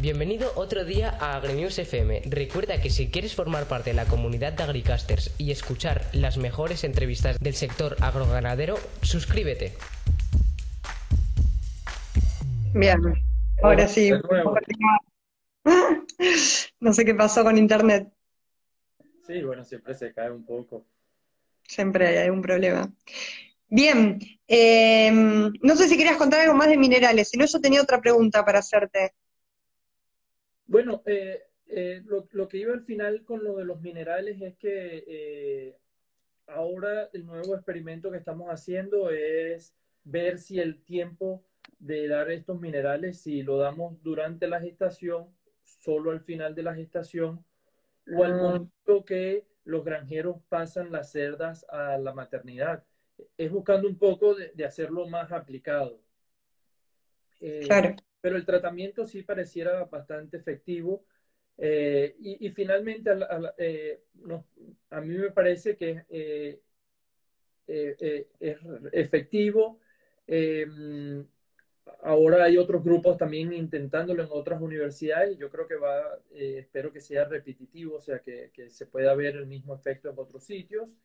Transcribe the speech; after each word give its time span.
Bienvenido 0.00 0.50
otro 0.54 0.86
día 0.86 1.10
a 1.20 1.36
AgriNews 1.36 1.78
FM. 1.78 2.22
Recuerda 2.24 2.80
que 2.80 2.88
si 2.88 3.10
quieres 3.10 3.34
formar 3.34 3.66
parte 3.66 3.90
de 3.90 3.94
la 3.96 4.06
comunidad 4.06 4.54
de 4.54 4.62
Agricasters 4.62 5.34
y 5.36 5.50
escuchar 5.50 6.06
las 6.14 6.38
mejores 6.38 6.84
entrevistas 6.84 7.38
del 7.38 7.52
sector 7.52 7.96
agroganadero, 8.00 8.76
suscríbete. 9.02 9.74
Bien, 12.72 12.98
ahora 13.62 13.86
sí. 13.86 14.10
No 16.80 16.94
sé 16.94 17.04
qué 17.04 17.14
pasó 17.14 17.44
con 17.44 17.58
internet. 17.58 18.08
Sí, 19.26 19.42
bueno, 19.42 19.66
siempre 19.66 19.92
se 19.92 20.14
cae 20.14 20.30
un 20.30 20.46
poco. 20.46 20.86
Siempre 21.62 22.06
hay 22.08 22.16
algún 22.24 22.40
problema. 22.40 22.90
Bien, 23.68 24.18
eh, 24.48 25.12
no 25.12 25.76
sé 25.76 25.88
si 25.88 25.98
querías 25.98 26.16
contar 26.16 26.40
algo 26.40 26.54
más 26.54 26.68
de 26.68 26.78
minerales, 26.78 27.28
si 27.28 27.36
no 27.36 27.44
yo 27.44 27.60
tenía 27.60 27.82
otra 27.82 28.00
pregunta 28.00 28.42
para 28.46 28.60
hacerte. 28.60 29.12
Bueno, 30.70 31.02
eh, 31.04 31.42
eh, 31.66 32.00
lo, 32.04 32.46
que 32.46 32.58
iba 32.58 32.72
al 32.72 32.82
final 32.82 33.24
con 33.24 33.42
lo 33.42 33.56
de 33.56 33.64
los 33.64 33.80
minerales 33.80 34.40
es 34.40 34.56
que 34.56 35.04
eh, 35.04 35.76
ahora 36.46 37.10
el 37.12 37.26
nuevo 37.26 37.56
experimento 37.56 38.08
que 38.08 38.18
estamos 38.18 38.48
haciendo 38.50 39.10
es 39.10 39.74
ver 40.04 40.38
si 40.38 40.60
el 40.60 40.80
tiempo 40.84 41.42
de 41.80 42.06
dar 42.06 42.30
estos 42.30 42.60
minerales, 42.60 43.20
si 43.20 43.42
lo 43.42 43.56
damos 43.56 44.00
durante 44.04 44.46
la 44.46 44.60
gestación, 44.60 45.34
solo 45.64 46.12
al 46.12 46.20
final 46.20 46.54
de 46.54 46.62
la 46.62 46.76
gestación, 46.76 47.44
o 48.16 48.22
al 48.22 48.34
ah. 48.34 48.36
momento 48.36 49.04
que 49.04 49.48
los 49.64 49.84
granjeros 49.84 50.36
pasan 50.48 50.92
las 50.92 51.10
cerdas 51.10 51.66
a 51.68 51.98
la 51.98 52.12
maternidad. 52.14 52.84
Es 53.36 53.50
buscando 53.50 53.88
un 53.88 53.98
poco 53.98 54.36
de, 54.36 54.64
hacerlo 54.64 55.08
más 55.08 55.32
aplicado. 55.32 56.00
claro 57.66 57.96
pero 58.20 58.36
el 58.36 58.44
tratamiento 58.44 59.04
sí 59.06 59.22
pareciera 59.22 59.84
bastante 59.84 60.36
efectivo. 60.36 61.04
Eh, 61.58 62.16
y, 62.20 62.50
finalmente, 62.50 63.10
eh, 63.58 64.02
a, 64.90 65.00
mí 65.00 65.14
me 65.18 65.30
parece 65.30 65.76
que 65.76 66.04
eh, 66.08 66.60
es 67.66 68.58
efectivo. 68.92 69.80
ahora 72.02 72.44
hay 72.44 72.56
otros 72.56 72.82
grupos 72.82 73.16
también 73.18 73.52
intentándolo 73.52 74.22
en 74.22 74.28
otras 74.32 74.60
universidades 74.60 75.36
y 75.36 75.38
yo 75.38 75.50
creo 75.50 75.66
que 75.66 75.76
va, 75.76 76.18
espero 76.32 76.92
que 76.92 77.00
sea 77.00 77.24
repetitivo, 77.24 77.96
o 77.96 78.00
sea, 78.00 78.20
que, 78.20 78.50
que, 78.54 78.70
se 78.70 78.86
pueda 78.86 79.14
ver 79.14 79.36
el 79.36 79.46
mismo 79.46 79.74
efecto 79.74 80.10
en 80.10 80.18
otros 80.18 80.44
sitios. 80.44 80.96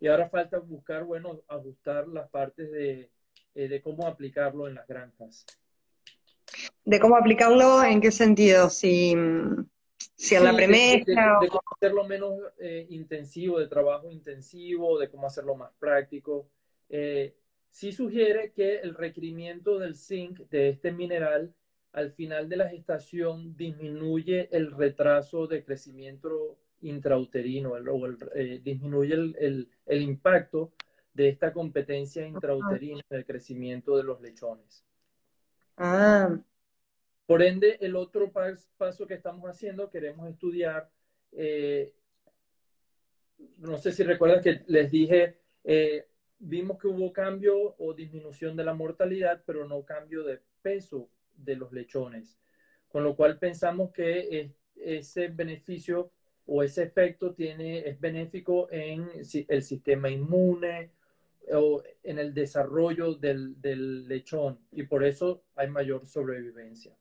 Y 0.00 0.06
ahora 0.06 0.28
falta 0.28 0.58
buscar, 0.58 1.04
bueno, 1.04 1.42
ajustar 1.48 2.06
las 2.08 2.28
partes 2.30 2.70
de, 2.70 3.10
de 3.54 3.82
cómo 3.82 4.06
aplicarlo 4.06 4.68
en 4.68 4.74
las 4.76 4.86
granjas 4.86 5.44
de 6.88 7.00
cómo 7.00 7.16
aplicarlo, 7.16 7.84
¿en 7.84 8.00
qué 8.00 8.10
sentido? 8.10 8.70
Si, 8.70 9.14
si 10.16 10.34
en 10.34 10.44
la 10.44 10.56
premesa. 10.56 11.38
De, 11.38 11.48
cómo 11.48 11.62
hacerlo 11.76 12.04
menos 12.04 12.32
eh, 12.58 12.86
intensivo, 12.88 13.58
de 13.58 13.66
trabajo 13.66 14.10
intensivo, 14.10 14.98
de 14.98 15.10
cómo 15.10 15.26
hacerlo 15.26 15.54
más 15.54 15.70
práctico. 15.78 16.48
Eh, 16.88 17.34
sí 17.70 17.92
sugiere 17.92 18.52
que 18.52 18.76
el 18.78 18.94
requerimiento 18.94 19.78
del 19.78 19.96
zinc 19.96 20.38
de 20.48 20.70
este 20.70 20.90
mineral 20.90 21.52
al 21.92 22.12
final 22.12 22.48
de 22.48 22.56
la 22.56 22.70
gestación 22.70 23.54
disminuye 23.54 24.48
el 24.50 24.72
retraso 24.72 25.46
de 25.46 25.62
crecimiento 25.66 26.56
intrauterino, 26.80 27.72
o 27.72 28.06
eh, 28.34 28.62
disminuye 28.64 29.12
el, 29.12 29.68
el, 29.84 30.02
impacto 30.02 30.72
de 31.12 31.28
esta 31.28 31.52
competencia 31.52 32.26
intrauterina 32.26 33.02
en 33.10 33.18
el 33.18 33.26
crecimiento 33.26 33.94
de 33.98 34.04
los 34.04 34.22
lechones. 34.22 34.86
Ah, 35.76 36.38
por 37.28 37.42
ende, 37.42 37.76
el 37.82 37.94
otro 37.94 38.32
paso 38.32 39.06
que 39.06 39.12
estamos 39.12 39.50
haciendo, 39.50 39.90
queremos 39.90 40.30
estudiar, 40.30 40.88
eh, 41.32 41.92
no 43.58 43.76
sé 43.76 43.92
si 43.92 44.02
recuerdan 44.02 44.42
que 44.42 44.62
les 44.66 44.90
dije, 44.90 45.36
eh, 45.62 46.06
vimos 46.38 46.78
que 46.78 46.88
hubo 46.88 47.12
cambio 47.12 47.74
o 47.76 47.92
disminución 47.92 48.56
de 48.56 48.64
la 48.64 48.72
mortalidad, 48.72 49.42
pero 49.44 49.68
no 49.68 49.84
cambio 49.84 50.24
de 50.24 50.40
peso 50.62 51.10
de 51.36 51.56
los 51.56 51.70
lechones, 51.70 52.38
con 52.88 53.04
lo 53.04 53.14
cual 53.14 53.38
pensamos 53.38 53.92
que 53.92 54.54
ese 54.76 55.28
beneficio 55.28 56.10
o 56.46 56.62
ese 56.62 56.84
efecto 56.84 57.34
tiene, 57.34 57.86
es 57.86 58.00
benéfico 58.00 58.68
en 58.70 59.06
el 59.48 59.62
sistema 59.62 60.08
inmune 60.08 60.92
o 61.52 61.82
en 62.02 62.18
el 62.20 62.32
desarrollo 62.32 63.16
del, 63.16 63.60
del 63.60 64.08
lechón 64.08 64.60
y 64.72 64.84
por 64.84 65.04
eso 65.04 65.42
hay 65.56 65.68
mayor 65.68 66.06
sobrevivencia. 66.06 66.96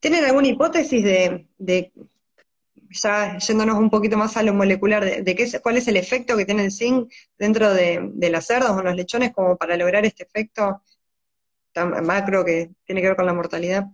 ¿Tienen 0.00 0.24
alguna 0.24 0.48
hipótesis 0.48 1.04
de, 1.04 1.92
ya 2.90 3.38
yéndonos 3.38 3.78
un 3.78 3.90
poquito 3.90 4.16
más 4.16 4.36
a 4.36 4.42
lo 4.42 4.54
molecular, 4.54 5.22
de, 5.22 5.36
qué, 5.36 5.46
cuál 5.62 5.76
es 5.76 5.88
el 5.88 5.96
efecto 5.96 6.36
que 6.36 6.44
tiene 6.44 6.64
el 6.64 6.72
zinc 6.72 7.12
dentro 7.38 7.72
de, 7.72 8.12
las 8.30 8.46
cerdas 8.46 8.70
o 8.70 8.82
los 8.82 8.96
lechones 8.96 9.32
como 9.32 9.56
para 9.56 9.76
lograr 9.76 10.04
este 10.04 10.24
efecto 10.24 10.82
tan 11.72 12.04
macro 12.04 12.44
que 12.44 12.70
tiene 12.84 13.00
que 13.00 13.08
ver 13.08 13.16
con 13.16 13.26
la 13.26 13.34
mortalidad? 13.34 13.84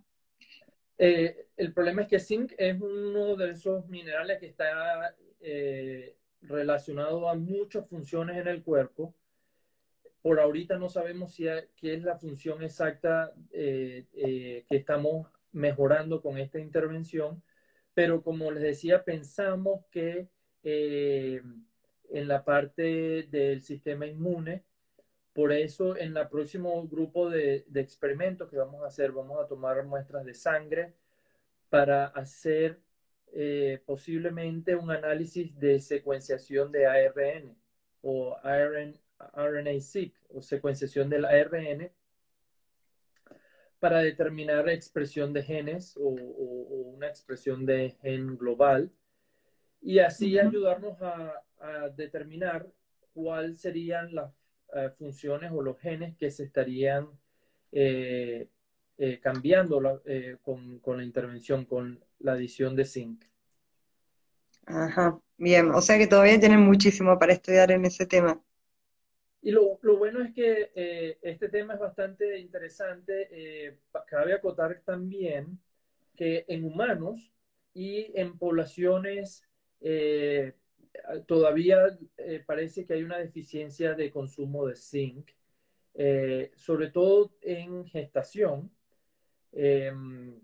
Eh, 0.99 1.49
el 1.56 1.75
problema 1.75 2.03
es 2.03 2.09
que 2.09 2.21
zinc 2.21 2.53
es 2.56 2.81
uno 2.81 3.37
de 3.37 3.50
esos 3.50 3.87
minerales 3.88 4.38
que 4.38 4.47
está 4.47 5.15
eh, 5.41 6.16
relacionado 6.41 7.28
a 7.28 7.34
muchas 7.34 7.87
funciones 7.88 8.37
en 8.38 8.48
el 8.48 8.62
cuerpo. 8.62 9.15
Por 10.22 10.41
ahorita 10.41 10.78
no 10.78 10.88
sabemos 10.88 11.34
si 11.34 11.44
qué 11.77 11.94
es 11.94 12.03
la 12.03 12.16
función 12.16 12.62
exacta 12.62 13.33
eh, 13.53 14.06
que 14.12 14.65
estamos 14.71 15.27
mejorando 15.56 16.21
con 16.21 16.39
esta 16.39 16.61
intervención, 16.61 17.43
pero 17.94 18.22
como 18.22 18.50
les 18.50 18.62
decía, 18.62 19.03
pensamos 19.05 19.84
que 19.91 20.28
eh, 20.62 21.43
en 22.11 22.28
la 22.28 22.44
parte 22.44 23.22
del 23.31 23.62
sistema 23.62 24.06
inmune, 24.06 24.65
por 25.33 25.53
eso 25.53 25.97
en 25.97 26.16
el 26.16 26.28
próximo 26.28 26.87
grupo 26.87 27.31
de, 27.31 27.65
experimentos 27.75 28.50
que 28.50 28.59
vamos 28.59 28.83
a 28.83 28.89
hacer, 28.89 29.12
vamos 29.12 29.43
a 29.43 29.49
tomar 29.49 29.83
muestras 29.84 30.25
de 30.25 30.34
sangre 30.34 30.95
para 31.71 32.06
hacer 32.06 32.78
eh, 33.33 33.83
posiblemente 33.87 34.77
un 34.77 34.91
análisis 34.91 35.59
de 35.59 35.81
secuenciación 35.81 36.71
de 36.71 36.87
ARN 36.87 37.56
o 38.03 38.37
RNA-seq 38.43 40.15
o 40.28 40.43
secuenciación 40.43 41.09
del 41.09 41.25
ARN 41.25 41.91
para 43.87 44.01
determinar 44.01 44.69
expresión 44.69 45.33
de 45.33 45.45
genes 45.45 45.97
o, 45.97 46.09
una 46.09 47.07
expresión 47.07 47.65
de 47.65 47.95
gen 48.03 48.37
global 48.37 48.91
y 49.81 50.01
así 50.01 50.37
ayudarnos 50.41 51.01
a, 51.01 51.45
determinar 51.97 52.67
cuáles 53.15 53.61
serían 53.61 54.13
las 54.13 54.33
eh, 54.75 54.91
funciones 54.99 55.53
o 55.53 55.63
los 55.63 55.79
genes 55.79 56.17
que 56.17 56.33
se 56.33 56.43
estarían 56.43 57.09
eh, 57.71 58.49
eh, 58.99 59.21
cambiando 59.21 60.03
con, 60.43 60.81
con, 60.81 60.97
la 60.97 61.05
intervención, 61.05 61.65
con 61.65 62.01
la 62.19 62.33
adición 62.33 62.75
de 62.75 62.85
zinc. 62.85 63.25
Ajá, 64.67 65.17
bien, 65.39 65.71
o 65.71 65.81
sea 65.81 65.97
que 65.97 66.09
todavía 66.09 66.41
tienen 66.41 66.61
muchísimo 66.61 67.21
para 67.21 67.35
estudiar 67.35 67.71
en 67.71 67.85
ese 67.85 68.05
tema. 68.05 68.43
Y 69.47 69.53
lo, 69.53 69.79
lo, 69.83 69.97
bueno 69.97 70.25
es 70.25 70.34
que 70.34 70.73
eh, 70.75 71.19
este 71.23 71.49
tema 71.49 71.75
es 71.75 71.79
bastante 71.79 72.37
interesante. 72.41 73.29
Eh, 73.31 73.79
cabe 74.09 74.33
acotar 74.34 74.83
también 74.84 75.61
que 76.17 76.45
en 76.49 76.65
humanos 76.65 77.33
y 77.73 78.11
en 78.19 78.37
poblaciones 78.39 79.45
eh, 79.81 80.55
todavía 81.29 81.97
parece 82.45 82.84
que 82.84 82.95
hay 82.95 83.05
una 83.05 83.19
deficiencia 83.19 83.95
de 83.95 84.11
consumo 84.11 84.67
de 84.67 84.75
zinc, 84.75 85.31
sobre 86.57 86.91
todo 86.91 87.33
en 87.41 87.87
gestación. 87.87 88.69
Em, 89.53 90.41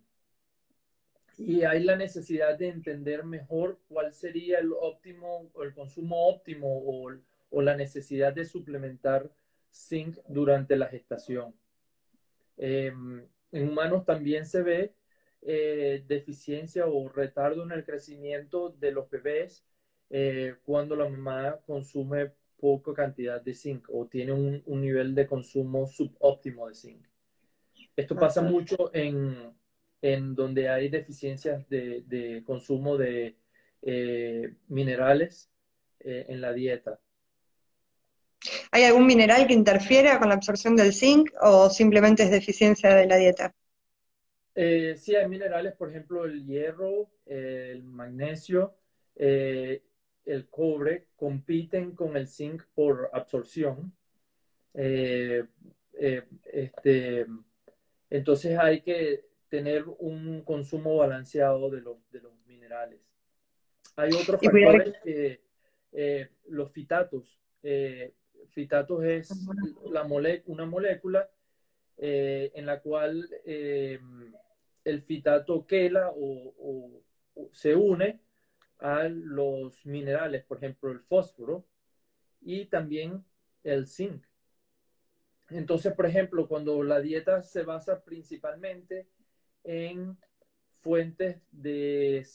y 1.39 1.65
hay 1.65 1.83
la 1.83 1.97
necesidad 1.97 2.57
de 2.57 2.69
entender 2.69 3.25
mejor 3.25 3.81
cuál 3.89 4.13
sería 4.13 4.61
el 4.61 4.73
óptimo, 4.73 5.51
el 5.61 5.75
consumo 5.75 6.29
óptimo 6.29 6.69
o 7.53 7.63
la 7.63 7.77
necesidad 7.77 8.33
de 8.33 8.45
suplementar 8.45 9.31
zinc 9.71 10.19
durante 10.29 10.77
la 10.77 10.87
gestación. 10.87 11.55
Em, 12.57 13.25
en 13.53 13.69
humanos 13.69 14.05
también 14.05 14.47
se 14.47 14.63
ve 14.63 14.95
eh, 15.43 16.05
deficiencia 16.07 16.87
o 16.87 17.09
retardo 17.09 17.63
en 17.63 17.73
el 17.73 17.85
crecimiento 17.85 18.71
de 18.71 18.93
los 18.93 19.11
bebés 19.11 19.65
eh, 20.11 20.57
cuando 20.65 20.97
la 20.97 21.09
mamá 21.09 21.59
consume 21.67 22.33
poca 22.59 22.95
cantidad 22.95 23.41
de 23.41 23.55
zinc 23.55 23.89
o 23.91 24.07
tiene 24.07 24.33
un, 24.33 24.63
nivel 24.81 25.15
de 25.15 25.27
consumo 25.27 25.87
subóptimo 25.87 26.69
de 26.69 26.75
zinc. 26.75 27.07
Esto 27.97 28.15
pasa 28.15 28.41
mucho 28.41 28.91
en, 28.95 29.55
donde 30.35 30.69
hay 30.69 30.89
deficiencias 30.89 31.69
de, 31.69 32.43
consumo 32.47 32.97
de 32.97 33.37
eh, 33.83 34.55
minerales 34.69 35.51
en 36.01 36.41
la 36.41 36.53
dieta. 36.53 37.01
¿Hay 38.75 38.85
algún 38.85 39.07
mineral 39.07 39.47
que 39.47 39.53
interfiera 39.53 40.19
con 40.19 40.31
la 40.31 40.35
absorción 40.35 40.75
del 40.75 40.95
zinc 40.95 41.31
o 41.43 41.69
simplemente 41.69 42.23
es 42.23 42.31
deficiencia 42.31 42.95
de 42.95 43.07
la 43.07 43.17
dieta? 43.17 43.55
Eh, 44.55 44.95
sí, 44.97 45.15
hay 45.15 45.29
minerales, 45.29 45.75
por 45.75 45.91
ejemplo, 45.91 46.25
el 46.25 46.47
hierro, 46.47 47.11
el 47.27 47.83
magnesio, 47.85 48.75
eh, 49.15 49.83
el 50.25 50.49
cobre, 50.49 51.09
compiten 51.17 51.95
con 51.95 52.17
el 52.17 52.27
zinc 52.27 52.63
por 52.75 53.11
absorción. 53.13 53.93
Eh, 54.73 55.45
este, 56.51 57.27
entonces 58.09 58.59
hay 58.59 58.81
que 58.81 59.27
tener 59.51 59.85
un 59.99 60.41
consumo 60.45 60.97
balanceado 60.97 61.69
de 61.69 61.83
los, 61.83 61.99
de 62.11 62.23
los 62.23 62.33
minerales. 62.47 63.01
Hay 63.97 64.13
otros 64.15 64.41
factores 64.41 64.95
que 65.05 65.41
los 66.49 66.73
fitatos. 66.73 67.39
Fitatos 68.51 69.05
es 69.05 69.31
la 69.91 70.03
una 70.47 70.67
molécula 70.67 71.29
en 71.97 72.67
la 72.67 72.81
cual 72.81 73.29
el 73.45 75.03
fitato 75.03 75.67
quela 75.67 76.13
o, 76.15 77.03
se 77.53 77.75
une 77.75 78.21
a 78.79 79.09
los 79.09 79.87
minerales, 79.87 80.45
por 80.45 80.59
ejemplo, 80.59 80.91
el 80.91 81.01
fósforo 81.01 81.65
y 82.41 82.67
también 82.67 83.25
el 83.63 83.87
zinc. 83.87 84.25
Entonces, 85.51 85.93
por 85.95 86.07
ejemplo, 86.07 86.49
cuando 86.49 86.83
la 86.83 87.01
dieta 87.01 87.43
se 87.43 87.63
basa 87.63 88.03
principalmente 88.03 89.09
en 89.65 90.19
fuentes 90.81 91.41
de, 91.53 92.27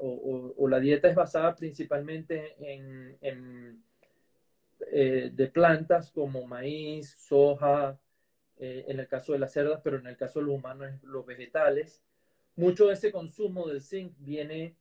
o, 0.00 0.68
la 0.68 0.78
dieta 0.78 1.08
es 1.08 1.14
basada 1.14 1.54
principalmente 1.56 2.54
en, 2.60 3.82
eh, 4.90 5.30
de 5.32 5.46
plantas 5.48 6.10
como 6.10 6.46
maíz, 6.46 7.16
soja, 7.18 7.98
eh, 8.58 8.84
en 8.88 9.00
el 9.00 9.08
caso 9.08 9.32
de 9.32 9.38
las 9.38 9.52
cerdas, 9.52 9.80
pero 9.82 9.98
en 9.98 10.06
el 10.06 10.16
caso 10.16 10.40
de 10.40 10.46
los 10.46 10.54
humanos, 10.54 10.90
los 11.02 11.26
vegetales. 11.26 12.02
Mucho 12.56 12.86
de 12.86 12.94
ese 12.94 13.10
consumo 13.10 13.68
del 13.68 13.80
zinc 13.80 14.14
viene, 14.18 14.76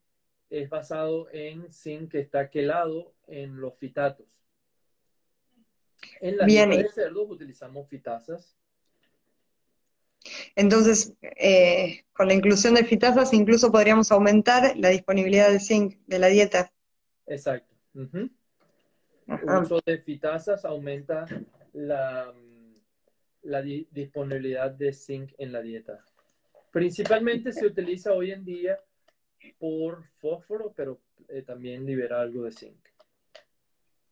es 0.49 0.69
basado 0.69 1.29
en 1.31 1.71
zinc 1.71 2.11
que 2.11 2.19
está 2.19 2.49
quelado 2.49 3.13
en 3.27 3.59
los 3.59 3.75
fitatos. 3.77 4.43
En 6.19 6.37
la 6.37 6.45
dieta 6.45 6.75
de 6.75 6.89
cerdos 6.89 7.29
utilizamos 7.29 7.87
fitasas. 7.87 8.57
Entonces, 10.55 11.13
eh, 11.21 12.03
con 12.13 12.27
la 12.27 12.33
inclusión 12.33 12.75
de 12.75 12.83
fitasas, 12.83 13.33
incluso 13.33 13.71
podríamos 13.71 14.11
aumentar 14.11 14.77
la 14.77 14.89
disponibilidad 14.89 15.49
de 15.49 15.59
zinc 15.59 15.97
de 16.05 16.19
la 16.19 16.27
dieta. 16.27 16.71
Exacto. 17.25 17.73
El 19.41 19.63
uso 19.63 19.79
de 19.85 19.97
fitasas 19.99 20.65
aumenta 20.65 21.25
la, 21.73 22.33
la 23.43 23.61
disponibilidad 23.61 24.71
de 24.71 24.93
zinc 24.93 25.31
en 25.37 25.51
la 25.51 25.61
dieta. 25.61 26.03
Principalmente 26.71 27.51
se 27.51 27.65
utiliza 27.65 28.13
hoy 28.13 28.31
en 28.31 28.45
día 28.45 28.79
por 29.57 30.03
fósforo, 30.15 30.73
pero 30.75 30.99
eh, 31.29 31.41
también 31.41 31.85
libera 31.85 32.21
algo 32.21 32.43
de 32.43 32.51
zinc. 32.51 32.77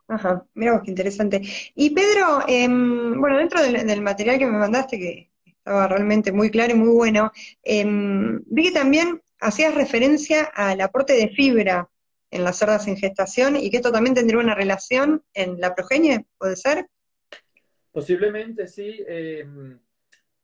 Ajá, 0.08 0.46
mira 0.56 0.82
qué 0.84 0.90
interesante. 0.90 1.42
Y 1.76 1.92
Pedro, 1.92 2.44
em, 2.48 3.20
bueno, 3.20 3.38
dentro 3.38 3.62
del, 3.62 4.02
material 4.02 4.40
que 4.40 4.48
me 4.48 4.58
mandaste, 4.58 4.98
que 4.98 5.30
estaba 5.46 5.88
realmente 5.88 6.32
muy 6.32 6.50
claro 6.50 6.74
y 6.74 6.78
muy 6.78 6.90
bueno, 6.90 7.32
em, 7.62 8.42
vi 8.48 8.64
que 8.64 8.72
también 8.72 9.22
hacías 9.40 9.76
referencia 9.76 10.46
al 10.46 10.82
aporte 10.82 11.14
de 11.14 11.30
fibra 11.30 11.88
en 12.32 12.44
las 12.44 12.58
cerdas 12.58 12.88
en 12.88 12.98
gestación 12.98 13.56
y 13.56 13.70
que 13.70 13.78
esto 13.78 13.92
también 13.92 14.16
tendría 14.16 14.40
una 14.40 14.56
relación 14.56 15.24
en 15.34 15.60
la 15.60 15.74
progenie, 15.76 16.26
¿puede 16.38 16.56
ser? 16.56 16.88
Posiblemente 17.92 18.68
sí. 18.68 19.04
Eh, 19.08 19.48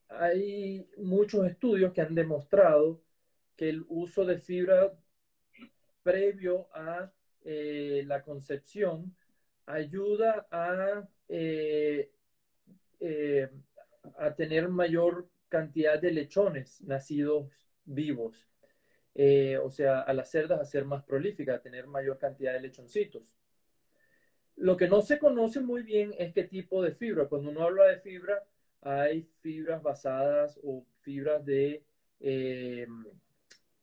hay 0.10 0.88
muchos 0.98 1.46
estudios 1.46 1.94
que 1.94 2.02
han 2.02 2.16
demostrado 2.16 3.02
que 3.56 3.70
el 3.70 3.86
uso 3.88 4.26
de 4.26 4.40
fibra 4.40 4.94
previo 6.04 6.68
a 6.74 7.12
eh, 7.44 8.04
la 8.06 8.24
concepción 8.24 9.16
ayuda 9.66 10.48
a, 10.52 11.08
eh, 11.30 12.12
a 14.18 14.36
tener 14.36 14.70
mayor 14.70 15.28
cantidad 15.50 16.00
de 16.00 16.12
lechones 16.12 16.82
nacidos 16.82 17.50
vivos. 17.86 18.48
O 19.64 19.70
sea, 19.70 20.02
a 20.02 20.14
las 20.14 20.30
cerdas 20.30 20.60
a 20.60 20.66
ser 20.66 20.86
más 20.86 21.04
prolíficas, 21.04 21.58
a 21.58 21.62
tener 21.62 21.88
mayor 21.88 22.18
cantidad 22.18 22.54
de 22.54 22.62
lechoncitos. 22.62 23.34
Lo 24.58 24.78
que 24.78 24.88
no 24.88 25.02
se 25.02 25.20
conoce 25.20 25.60
muy 25.60 25.84
bien 25.84 26.14
es 26.18 26.34
qué 26.34 26.44
tipo 26.44 26.82
de 26.82 26.92
fibra. 26.92 27.28
Cuando 27.28 27.50
uno 27.50 27.64
habla 27.64 27.86
de 27.86 28.00
fibra, 28.00 28.44
hay 28.82 29.28
fibras 29.42 29.82
basadas 29.82 30.60
o 30.64 30.86
fibras 31.02 31.44
de 31.46 31.84
eh, 32.20 32.88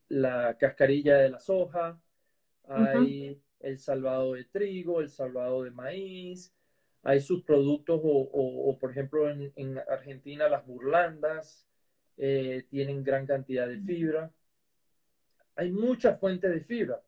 la 0.08 0.56
cascarilla 0.58 1.18
de 1.18 1.30
la 1.30 1.40
soja, 1.40 2.00
hay 2.68 3.40
el 3.60 3.78
salvado 3.78 4.34
de 4.34 4.44
trigo, 4.44 5.00
el 5.00 5.08
salvado 5.08 5.64
de 5.64 5.70
maíz, 5.70 6.54
hay 7.02 7.20
subproductos 7.20 8.00
o, 8.02 8.78
por 8.80 8.90
ejemplo, 8.90 9.28
en, 9.28 9.78
Argentina 9.88 10.48
las 10.48 10.64
burlandas 10.66 11.66
eh, 12.16 12.64
tienen 12.68 13.02
gran 13.02 13.26
cantidad 13.26 13.66
de 13.66 13.80
fibra. 13.80 14.30
Hay 15.56 15.70
muchas 15.70 16.18
fuentes 16.18 16.50
de 16.50 16.60
fibra. 16.60 17.02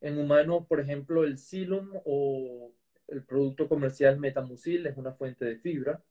En 0.00 0.18
humanos, 0.18 0.66
por 0.68 0.80
ejemplo, 0.80 1.24
el 1.24 1.38
silum 1.38 1.90
o 2.04 2.72
el 3.08 3.24
producto 3.24 3.68
comercial 3.68 4.18
metamucil 4.18 4.86
es 4.86 4.96
una 4.96 5.12
fuente 5.12 5.44
de 5.44 5.56
fibra. 5.56 6.02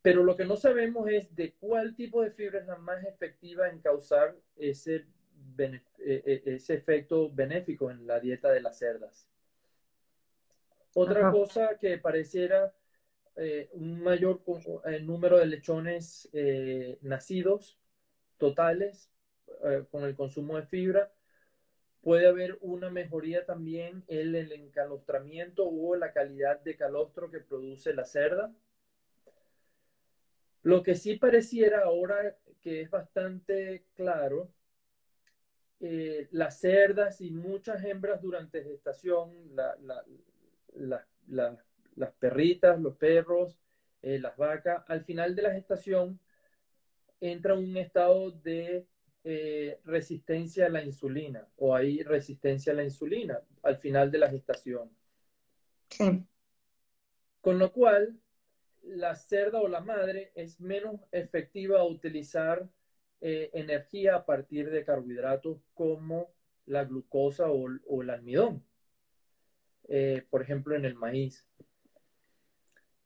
Pero 0.00 0.22
lo 0.22 0.36
que 0.36 0.44
no 0.44 0.56
sabemos 0.56 1.08
es 1.10 1.34
de 1.34 1.52
cuál 1.54 1.94
tipo 1.94 2.22
de 2.22 2.30
fibra 2.30 2.60
es 2.60 2.66
la 2.66 2.76
más 2.76 3.04
efectiva 3.04 3.68
en 3.68 3.80
causar 3.80 4.36
ese, 4.56 5.06
e, 5.58 5.82
e, 5.98 6.42
ese 6.54 6.74
efecto 6.74 7.30
benéfico 7.32 7.90
en 7.90 8.06
la 8.06 8.20
dieta 8.20 8.50
de 8.50 8.60
las 8.60 8.78
cerdas. 8.78 9.28
Otra 10.94 11.30
cosa 11.30 11.76
que 11.78 11.98
pareciera 11.98 12.72
eh, 13.36 13.68
un 13.72 14.02
mayor 14.02 14.42
eh, 14.86 15.00
número 15.00 15.38
de 15.38 15.46
lechones 15.46 16.28
eh, 16.32 16.98
nacidos 17.02 17.78
totales 18.36 19.10
con 19.90 20.04
el 20.04 20.14
consumo 20.14 20.56
de 20.56 20.62
fibra 20.62 21.12
puede 22.00 22.26
haber 22.26 22.58
una 22.60 22.90
mejoría 22.90 23.44
también 23.44 24.04
en 24.08 24.34
el 24.34 24.52
encalostramiento 24.52 25.68
o 25.68 25.96
la 25.96 26.12
calidad 26.12 26.60
de 26.60 26.76
calostro 26.76 27.30
que 27.30 27.40
produce 27.40 27.92
la 27.92 28.04
cerda. 28.04 28.54
Lo 30.62 30.82
que 30.82 30.94
sí 30.94 31.16
pareciera 31.16 31.82
ahora 31.82 32.36
que 32.62 32.82
es 32.82 32.90
bastante 32.90 33.84
claro, 33.94 34.50
eh, 35.80 36.28
las 36.32 36.58
cerdas 36.58 37.20
y 37.20 37.30
muchas 37.30 37.84
hembras 37.84 38.20
durante 38.20 38.64
gestación, 38.64 39.30
las 40.74 42.12
perritas, 42.18 42.80
los 42.80 42.96
perros, 42.96 43.58
eh, 44.02 44.18
las 44.18 44.36
vacas, 44.36 44.82
al 44.88 45.04
final 45.04 45.36
de 45.36 45.42
la 45.42 45.52
gestación 45.52 46.18
entra 47.20 47.54
un 47.54 47.76
estado 47.76 48.30
de 48.30 48.86
eh, 49.24 49.80
resistencia 49.84 50.66
a 50.66 50.70
la 50.70 50.82
insulina 50.82 51.46
o 51.56 51.74
hay 51.74 52.02
resistencia 52.02 52.72
a 52.72 52.76
la 52.76 52.84
insulina 52.84 53.40
al 53.62 53.76
final 53.76 54.10
de 54.10 54.18
la 54.18 54.30
gestación. 54.30 54.90
Con 57.40 57.58
lo 57.58 57.72
cual, 57.72 58.18
la 58.82 59.14
cerda 59.14 59.60
o 59.60 59.68
la 59.68 59.80
madre 59.80 60.32
es 60.34 60.60
menos 60.60 61.00
efectiva 61.12 61.80
a 61.80 61.84
utilizar 61.84 62.68
eh, 63.20 63.50
energía 63.52 64.16
a 64.16 64.24
partir 64.24 64.70
de 64.70 64.84
carbohidratos 64.84 65.58
como 65.74 66.32
la 66.66 66.84
glucosa 66.84 67.50
o, 67.50 68.02
el 68.02 68.10
almidón, 68.10 68.64
eh, 69.88 70.24
por 70.30 70.42
ejemplo, 70.42 70.76
en 70.76 70.84
el 70.84 70.94
maíz. 70.94 71.46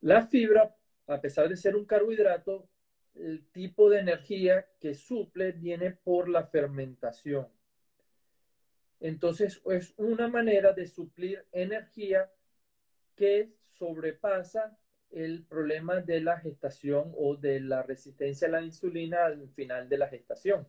La 0.00 0.26
fibra, 0.26 0.76
a 1.06 1.20
pesar 1.20 1.48
de 1.48 1.56
ser 1.56 1.76
un 1.76 1.86
carbohidrato, 1.86 2.68
el 3.14 3.46
tipo 3.52 3.90
de 3.90 4.00
energía 4.00 4.66
que 4.80 4.94
suple 4.94 5.52
viene 5.52 5.92
por 5.92 6.28
la 6.28 6.46
fermentación. 6.46 7.48
Entonces, 9.00 9.60
es 9.66 9.94
una 9.96 10.28
manera 10.28 10.72
de 10.72 10.86
suplir 10.86 11.44
energía 11.52 12.30
que 13.16 13.52
sobrepasa 13.76 14.78
el 15.10 15.44
problema 15.44 15.96
de 16.00 16.20
la 16.20 16.38
gestación 16.38 17.12
o 17.16 17.36
de 17.36 17.60
la 17.60 17.82
resistencia 17.82 18.48
a 18.48 18.52
la 18.52 18.62
insulina 18.62 19.24
al 19.26 19.48
final 19.50 19.88
de 19.88 19.98
la 19.98 20.08
gestación. 20.08 20.66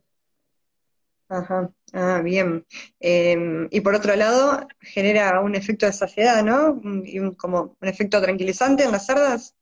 Ajá, 1.29 1.71
ah, 1.93 2.21
bien. 2.23 2.65
Em, 2.99 3.67
y 3.71 3.81
por 3.81 3.95
otro 3.95 4.15
lado, 4.15 4.67
genera 4.81 5.39
un 5.41 5.55
efecto 5.55 5.85
de 5.85 5.93
saciedad, 5.93 6.43
¿no? 6.43 6.79
Y 7.05 7.35
como 7.35 7.77
un 7.81 7.87
efecto 7.87 8.21
tranquilizante 8.21 8.83
en 8.83 8.91
las 8.91 9.05
cerdas. 9.05 9.55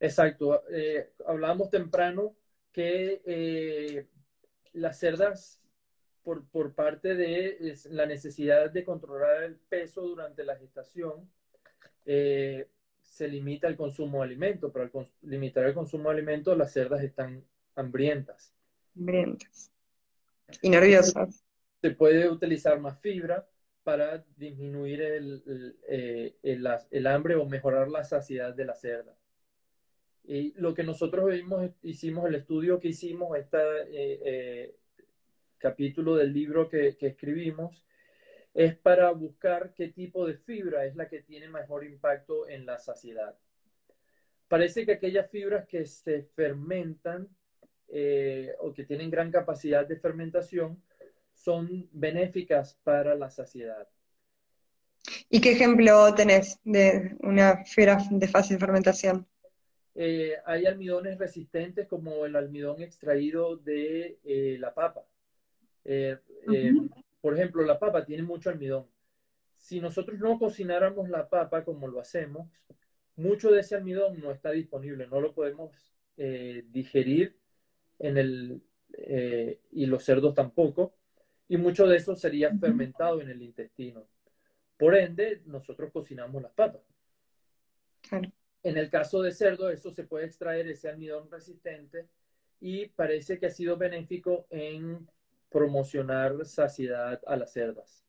Exacto. 0.00 0.62
Eh, 0.70 1.12
hablábamos 1.26 1.70
temprano 1.70 2.36
que 2.72 3.22
eh, 3.24 4.06
las 4.72 4.98
cerdas, 4.98 5.60
por, 6.22 6.46
por, 6.48 6.74
parte 6.74 7.14
de 7.14 7.76
la 7.90 8.06
necesidad 8.06 8.70
de 8.70 8.84
controlar 8.84 9.44
el 9.44 9.56
peso 9.56 10.02
durante 10.02 10.44
la 10.44 10.56
gestación, 10.56 11.30
eh, 12.04 12.68
se 13.02 13.28
limita 13.28 13.68
el 13.68 13.76
consumo 13.76 14.18
de 14.18 14.24
alimentos, 14.24 14.70
pero 14.72 14.84
al 14.84 15.08
limitar 15.22 15.64
el 15.64 15.74
consumo 15.74 16.10
de 16.10 16.16
alimentos, 16.16 16.56
las 16.56 16.72
cerdas 16.72 17.02
están 17.02 17.42
hambrientas. 17.74 18.52
Hambrientas. 18.94 19.70
Y 20.60 20.68
nerviosas. 20.68 21.44
Se 21.80 21.90
puede 21.92 22.28
utilizar 22.28 22.78
más 22.78 23.00
fibra 23.00 23.46
para 23.82 24.24
disminuir 24.36 25.00
el, 25.00 25.76
eh, 25.88 26.36
el, 26.42 27.06
hambre 27.06 27.36
o 27.36 27.46
mejorar 27.46 27.88
la 27.88 28.04
saciedad 28.04 28.54
de 28.54 28.64
la 28.64 28.74
cerda. 28.74 29.16
Y 30.26 30.52
lo 30.60 30.74
que 30.74 30.82
nosotros 30.82 31.32
hicimos, 31.82 32.26
el 32.26 32.34
estudio 32.34 32.80
que 32.80 32.88
hicimos, 32.88 33.36
este 33.38 34.74
capítulo 35.58 36.16
del 36.16 36.32
libro 36.32 36.68
que, 36.68 36.96
que 36.96 37.08
escribimos, 37.08 37.84
es 38.56 38.74
para 38.74 39.10
buscar 39.10 39.74
qué 39.74 39.88
tipo 39.88 40.26
de 40.26 40.38
fibra 40.38 40.86
es 40.86 40.96
la 40.96 41.08
que 41.08 41.20
tiene 41.20 41.48
mejor 41.48 41.84
impacto 41.84 42.48
en 42.48 42.64
la 42.64 42.78
saciedad. 42.78 43.36
Parece 44.48 44.86
que 44.86 44.92
aquellas 44.92 45.30
fibras 45.30 45.66
que 45.66 45.84
se 45.84 46.22
fermentan 46.34 47.28
eh, 47.88 48.54
o 48.60 48.72
que 48.72 48.84
tienen 48.84 49.10
gran 49.10 49.30
capacidad 49.30 49.86
de 49.86 49.96
fermentación 49.96 50.82
son 51.34 51.88
benéficas 51.92 52.78
para 52.82 53.14
la 53.14 53.28
saciedad. 53.28 53.86
¿Y 55.28 55.40
qué 55.40 55.52
ejemplo 55.52 56.14
tenés 56.14 56.58
de 56.64 57.14
una 57.20 57.62
fibra 57.64 57.98
de 58.10 58.26
fácil 58.26 58.58
fermentación? 58.58 59.26
Eh, 59.98 60.36
hay 60.44 60.66
almidones 60.66 61.18
resistentes 61.18 61.88
como 61.88 62.26
el 62.26 62.36
almidón 62.36 62.82
extraído 62.82 63.56
de 63.56 64.18
eh, 64.24 64.56
la 64.60 64.74
papa. 64.74 65.06
Por 67.20 67.34
ejemplo, 67.34 67.62
la 67.64 67.78
papa 67.78 68.04
tiene 68.04 68.22
mucho 68.22 68.50
almidón. 68.50 68.86
Si 69.56 69.80
nosotros 69.80 70.18
no 70.20 70.38
cocináramos 70.38 71.08
la 71.08 71.28
papa 71.28 71.64
como 71.64 71.88
lo 71.88 71.98
hacemos, 71.98 72.48
mucho 73.16 73.50
de 73.50 73.60
ese 73.60 73.74
almidón 73.74 74.20
no 74.20 74.30
está 74.30 74.50
disponible, 74.50 75.06
no 75.06 75.20
lo 75.20 75.34
podemos 75.34 75.72
eh, 76.18 76.64
digerir 76.70 77.36
en 77.98 78.18
el, 78.18 78.62
eh, 78.92 79.60
y 79.72 79.86
los 79.86 80.04
cerdos 80.04 80.34
tampoco, 80.34 80.94
y 81.48 81.56
mucho 81.56 81.86
de 81.86 81.96
eso 81.96 82.14
sería 82.14 82.54
fermentado 82.56 83.20
en 83.20 83.30
el 83.30 83.42
intestino. 83.42 84.06
Por 84.76 84.94
ende, 84.94 85.42
nosotros 85.46 85.90
cocinamos 85.90 86.42
las 86.42 86.52
papas. 86.52 86.82
En 88.66 88.76
el 88.76 88.90
caso 88.90 89.22
de 89.22 89.30
cerdo, 89.30 89.70
eso 89.70 89.92
se 89.92 90.02
puede 90.02 90.26
extraer 90.26 90.66
ese 90.66 90.88
almidón 90.88 91.30
resistente 91.30 92.08
y 92.60 92.86
parece 92.86 93.38
que 93.38 93.46
ha 93.46 93.50
sido 93.50 93.76
benéfico 93.76 94.48
en 94.50 95.08
promocionar 95.48 96.44
saciedad 96.44 97.20
a 97.28 97.36
las 97.36 97.52
cerdas. 97.52 98.04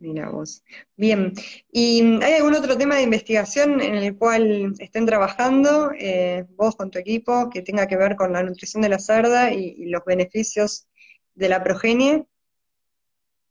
Mira 0.00 0.30
vos. 0.30 0.64
Bien. 0.96 1.34
¿Y 1.70 2.20
hay 2.20 2.32
algún 2.32 2.54
otro 2.54 2.76
tema 2.76 2.96
de 2.96 3.02
investigación 3.02 3.80
en 3.80 3.94
el 3.94 4.16
cual 4.16 4.74
estén 4.80 5.06
trabajando 5.06 5.92
eh, 5.96 6.44
vos 6.56 6.74
con 6.74 6.90
tu 6.90 6.98
equipo 6.98 7.50
que 7.50 7.62
tenga 7.62 7.86
que 7.86 7.96
ver 7.96 8.16
con 8.16 8.32
la 8.32 8.42
nutrición 8.42 8.82
de 8.82 8.88
la 8.88 8.98
cerda 8.98 9.52
y, 9.52 9.86
los 9.86 10.04
beneficios 10.04 10.88
de 11.36 11.48
la 11.48 11.62
progenie? 11.62 12.26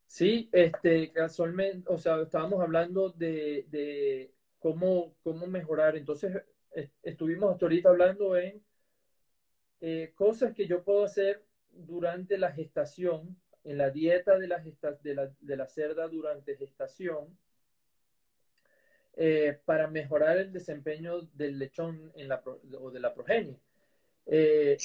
Sí, 0.05 0.49
este, 0.51 1.13
casualmente, 1.13 1.89
o 1.89 1.97
sea, 1.97 2.21
estábamos 2.21 2.59
hablando 2.61 3.09
de, 3.11 4.33
cómo, 4.59 5.15
cómo 5.23 5.47
mejorar. 5.47 5.95
Entonces, 5.95 6.43
estuvimos 7.03 7.51
hasta 7.51 7.65
ahorita 7.65 7.89
hablando 7.89 8.37
en 8.37 8.63
eh, 9.81 10.11
cosas 10.15 10.53
que 10.53 10.67
yo 10.67 10.83
puedo 10.83 11.03
hacer 11.03 11.43
durante 11.71 12.37
la 12.37 12.51
gestación, 12.51 13.39
en 13.63 13.77
la 13.77 13.89
dieta 13.89 14.37
de 14.37 14.47
la, 14.47 14.63
de 15.39 15.57
la, 15.57 15.67
cerda 15.67 16.07
durante 16.07 16.55
gestación, 16.55 17.37
eh, 19.15 19.59
para 19.65 19.87
mejorar 19.87 20.37
el 20.37 20.51
desempeño 20.51 21.21
del 21.33 21.59
lechón 21.59 22.11
en 22.15 22.29
la, 22.29 22.41
o 22.79 22.91
de 22.91 22.99
la 22.99 23.13
progenie. 23.13 23.59
Eh, 24.25 24.77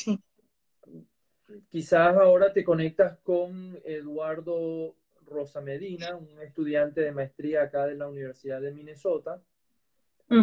quizás 1.68 2.16
ahora 2.16 2.52
te 2.52 2.64
conectas 2.64 3.18
con 3.22 3.78
Eduardo 3.84 4.96
Rosa 5.26 5.60
Medina, 5.60 6.16
un 6.16 6.40
estudiante 6.42 7.00
de 7.00 7.12
maestría 7.12 7.62
acá 7.62 7.86
de 7.86 7.94
la 7.94 8.08
Universidad 8.08 8.60
de 8.60 8.72
Minnesota, 8.72 9.40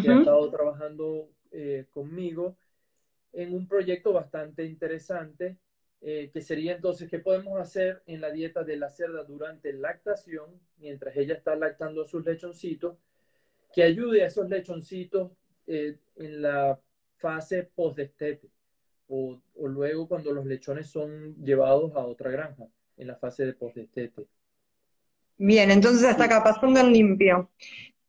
que 0.02 0.10
ha 0.10 0.20
estado 0.20 0.50
trabajando 0.50 1.30
eh, 1.52 1.86
conmigo 1.92 2.56
en 3.34 3.54
un 3.54 3.68
proyecto 3.68 4.14
bastante 4.14 4.66
interesante 4.66 5.58
eh, 6.02 6.30
que 6.32 6.42
sería 6.42 6.76
entonces, 6.76 7.10
¿qué 7.10 7.20
podemos 7.20 7.60
hacer 7.60 8.02
en 8.06 8.22
la 8.22 8.32
dieta 8.32 8.64
de 8.64 8.78
la 8.78 8.90
cerda 8.90 9.24
durante 9.24 9.74
lactación, 9.74 10.50
mientras 10.78 11.16
ella 11.18 11.34
está 11.34 11.56
lactando 11.58 12.04
a 12.04 12.06
sus 12.06 12.26
lechoncitos, 12.26 12.96
que 13.74 13.84
ayude 13.84 14.24
a 14.24 14.28
esos 14.28 14.50
lechoncitos 14.50 15.32
eh, 15.68 15.98
en 16.16 16.42
la 16.42 16.80
fase 17.18 17.70
post-destete, 17.76 18.50
o, 19.10 19.42
o, 19.56 19.68
luego 19.68 20.08
cuando 20.08 20.32
los 20.32 20.46
lechones 20.46 20.88
son 20.88 21.36
llevados 21.44 21.94
a 21.96 22.06
otra 22.06 22.32
granja, 22.32 22.68
en 22.96 23.08
la 23.08 23.16
fase 23.16 23.46
de 23.46 23.54
post-destete. 23.54 24.26
Bien, 25.38 25.70
entonces 25.70 26.06
hasta 26.06 26.26
acá, 26.26 26.44
pasando 26.44 26.80
en 26.80 26.94
limpio. 26.94 27.50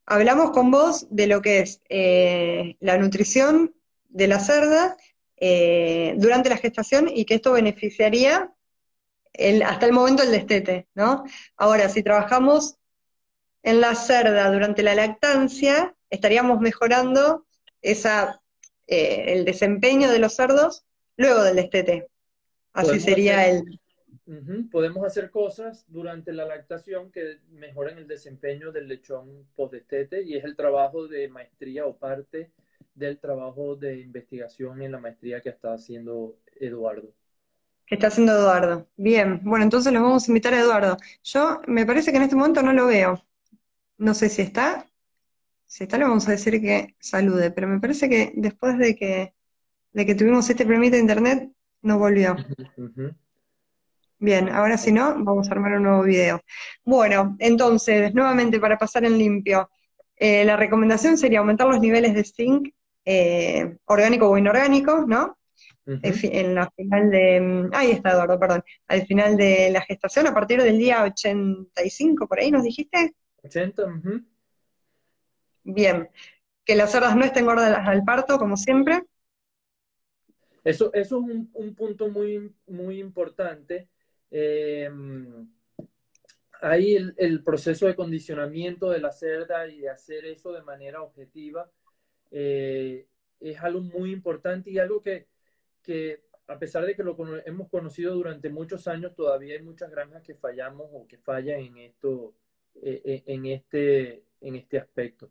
Hablamos 0.05 0.51
con 0.51 0.71
vos 0.71 1.07
de 1.09 1.27
lo 1.27 1.41
que 1.41 1.59
es 1.59 1.81
eh, 1.89 2.75
la 2.79 2.97
nutrición 2.97 3.73
de 4.09 4.27
la 4.27 4.39
cerda 4.39 4.97
eh, 5.37 6.13
durante 6.17 6.49
la 6.49 6.57
gestación 6.57 7.09
y 7.13 7.25
que 7.25 7.35
esto 7.35 7.53
beneficiaría 7.53 8.51
el, 9.33 9.63
hasta 9.63 9.85
el 9.85 9.93
momento 9.93 10.23
del 10.23 10.31
destete, 10.31 10.87
¿no? 10.93 11.23
Ahora, 11.55 11.89
si 11.89 12.03
trabajamos 12.03 12.77
en 13.63 13.81
la 13.81 13.95
cerda 13.95 14.51
durante 14.51 14.83
la 14.83 14.95
lactancia, 14.95 15.95
estaríamos 16.09 16.59
mejorando 16.59 17.45
esa, 17.81 18.41
eh, 18.87 19.25
el 19.27 19.45
desempeño 19.45 20.11
de 20.11 20.19
los 20.19 20.35
cerdos 20.35 20.83
luego 21.15 21.43
del 21.43 21.55
destete. 21.55 22.07
Así 22.73 22.99
sería 22.99 23.47
el... 23.47 23.79
Podemos 24.71 25.05
hacer 25.05 25.29
cosas 25.31 25.85
durante 25.89 26.31
la 26.31 26.45
lactación 26.45 27.11
que 27.11 27.39
mejoren 27.49 27.97
el 27.97 28.07
desempeño 28.07 28.71
del 28.71 28.87
lechón 28.87 29.45
post-destete 29.55 30.23
y 30.23 30.37
es 30.37 30.43
el 30.43 30.55
trabajo 30.55 31.07
de 31.07 31.27
maestría 31.27 31.85
o 31.85 31.97
parte 31.97 32.51
del 32.93 33.19
trabajo 33.19 33.75
de 33.75 33.99
investigación 33.99 34.81
en 34.81 34.91
la 34.91 34.99
maestría 34.99 35.41
que 35.41 35.49
está 35.49 35.73
haciendo 35.73 36.37
Eduardo. 36.59 37.13
Que 37.85 37.95
está 37.95 38.07
haciendo 38.07 38.33
Eduardo. 38.33 38.87
Bien, 38.95 39.41
bueno, 39.43 39.65
entonces 39.65 39.91
los 39.91 40.01
vamos 40.01 40.27
a 40.27 40.31
invitar 40.31 40.53
a 40.53 40.61
Eduardo. 40.61 40.97
Yo 41.23 41.61
me 41.67 41.85
parece 41.85 42.11
que 42.11 42.17
en 42.17 42.23
este 42.23 42.35
momento 42.35 42.61
no 42.61 42.73
lo 42.73 42.87
veo. 42.87 43.21
No 43.97 44.13
sé 44.13 44.29
si 44.29 44.43
está. 44.43 44.87
Si 45.65 45.83
está, 45.83 45.97
le 45.97 46.03
vamos 46.05 46.27
a 46.27 46.31
decir 46.31 46.61
que 46.61 46.95
salude, 46.99 47.51
pero 47.51 47.67
me 47.67 47.79
parece 47.79 48.07
que 48.07 48.33
después 48.35 48.77
de 48.77 48.95
que, 48.95 49.33
de 49.93 50.05
que 50.05 50.15
tuvimos 50.15 50.49
este 50.49 50.65
premio 50.65 50.91
de 50.91 50.99
internet, 50.99 51.51
no 51.81 51.97
volvió. 51.97 52.35
Bien, 54.21 54.49
ahora 54.49 54.77
si 54.77 54.91
no, 54.91 55.15
vamos 55.23 55.49
a 55.49 55.53
armar 55.53 55.73
un 55.73 55.81
nuevo 55.81 56.03
video. 56.03 56.41
Bueno, 56.85 57.35
entonces, 57.39 58.13
nuevamente 58.13 58.59
para 58.59 58.77
pasar 58.77 59.03
en 59.03 59.17
limpio, 59.17 59.67
eh, 60.15 60.45
la 60.45 60.55
recomendación 60.55 61.17
sería 61.17 61.39
aumentar 61.39 61.67
los 61.67 61.79
niveles 61.79 62.13
de 62.13 62.23
zinc 62.23 62.69
eh, 63.03 63.77
orgánico 63.85 64.29
o 64.29 64.37
inorgánico, 64.37 65.05
¿no? 65.07 65.39
En 65.87 66.53
la 66.53 66.69
final 66.69 67.09
de, 67.09 67.41
mm, 67.41 67.69
ahí 67.73 67.89
está 67.89 68.11
Eduardo, 68.11 68.39
perdón, 68.39 68.63
al 68.89 69.07
final 69.07 69.35
de 69.37 69.71
la 69.71 69.81
gestación, 69.81 70.27
a 70.27 70.35
partir 70.35 70.61
del 70.61 70.77
día 70.77 71.03
85, 71.03 72.27
por 72.27 72.39
ahí 72.39 72.51
nos 72.51 72.61
dijiste. 72.61 73.15
80, 73.43 73.87
Bien, 75.63 76.07
que 76.63 76.75
las 76.75 76.91
cerdas 76.91 77.15
no 77.15 77.25
estén 77.25 77.45
gordas 77.45 77.75
al 77.87 78.03
parto, 78.03 78.37
como 78.37 78.55
siempre. 78.55 79.01
Eso, 80.63 80.93
eso 80.93 81.25
es 81.27 81.51
un, 81.55 81.75
punto 81.75 82.07
muy, 82.09 82.53
muy 82.67 82.99
importante. 82.99 83.89
Eh, 84.31 84.89
hay 86.61 86.95
el, 86.95 87.13
el, 87.17 87.43
proceso 87.43 87.87
de 87.87 87.95
condicionamiento 87.95 88.89
de 88.89 88.99
la 88.99 89.11
cerda 89.11 89.67
y 89.67 89.81
de 89.81 89.89
hacer 89.89 90.25
eso 90.25 90.53
de 90.53 90.61
manera 90.61 91.01
objetiva 91.01 91.69
eh, 92.31 93.07
es 93.39 93.59
algo 93.59 93.81
muy 93.81 94.11
importante 94.11 94.71
y 94.71 94.79
algo 94.79 95.01
que, 95.01 95.27
que 95.83 96.21
a 96.47 96.57
pesar 96.57 96.85
de 96.85 96.95
que 96.95 97.03
lo 97.03 97.15
hemos 97.45 97.69
conocido 97.69 98.13
durante 98.13 98.49
muchos 98.49 98.87
años, 98.87 99.15
todavía 99.15 99.55
hay 99.55 99.63
muchas 99.63 99.91
granjas 99.91 100.23
que 100.23 100.35
fallamos 100.35 100.87
o 100.91 101.07
que 101.07 101.17
fallan 101.17 101.59
en 101.59 101.77
esto, 101.77 102.33
eh, 102.75 103.01
eh, 103.03 103.23
en, 103.25 103.45
este, 103.45 104.23
en 104.41 104.55
este 104.55 104.77
aspecto. 104.77 105.29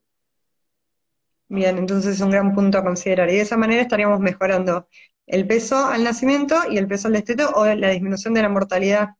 Bien, 1.48 1.78
entonces 1.78 2.14
es 2.14 2.20
un 2.20 2.30
gran 2.30 2.54
punto 2.54 2.78
a 2.78 2.84
considerar. 2.84 3.28
Y 3.28 3.34
de 3.34 3.40
esa 3.40 3.56
manera 3.56 3.82
estaríamos 3.82 4.20
mejorando 4.20 4.88
el 5.26 5.46
peso 5.46 5.86
al 5.86 6.04
nacimiento 6.04 6.56
y 6.68 6.78
el 6.78 6.88
peso 6.88 7.08
al 7.08 7.14
destete 7.14 7.44
o 7.44 7.64
la 7.66 7.90
disminución 7.90 8.34
de 8.34 8.42
la 8.42 8.48
mortalidad 8.48 9.10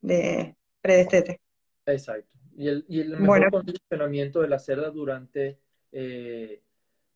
de 0.00 0.56
predestete. 0.80 1.40
Exacto. 1.86 2.28
Y 2.56 2.68
el, 2.68 2.84
y 2.88 3.00
el 3.00 3.16
mejor 3.18 3.50
condicionamiento 3.50 4.40
de 4.40 4.48
la 4.48 4.58
cerda 4.58 4.90
durante 4.90 5.58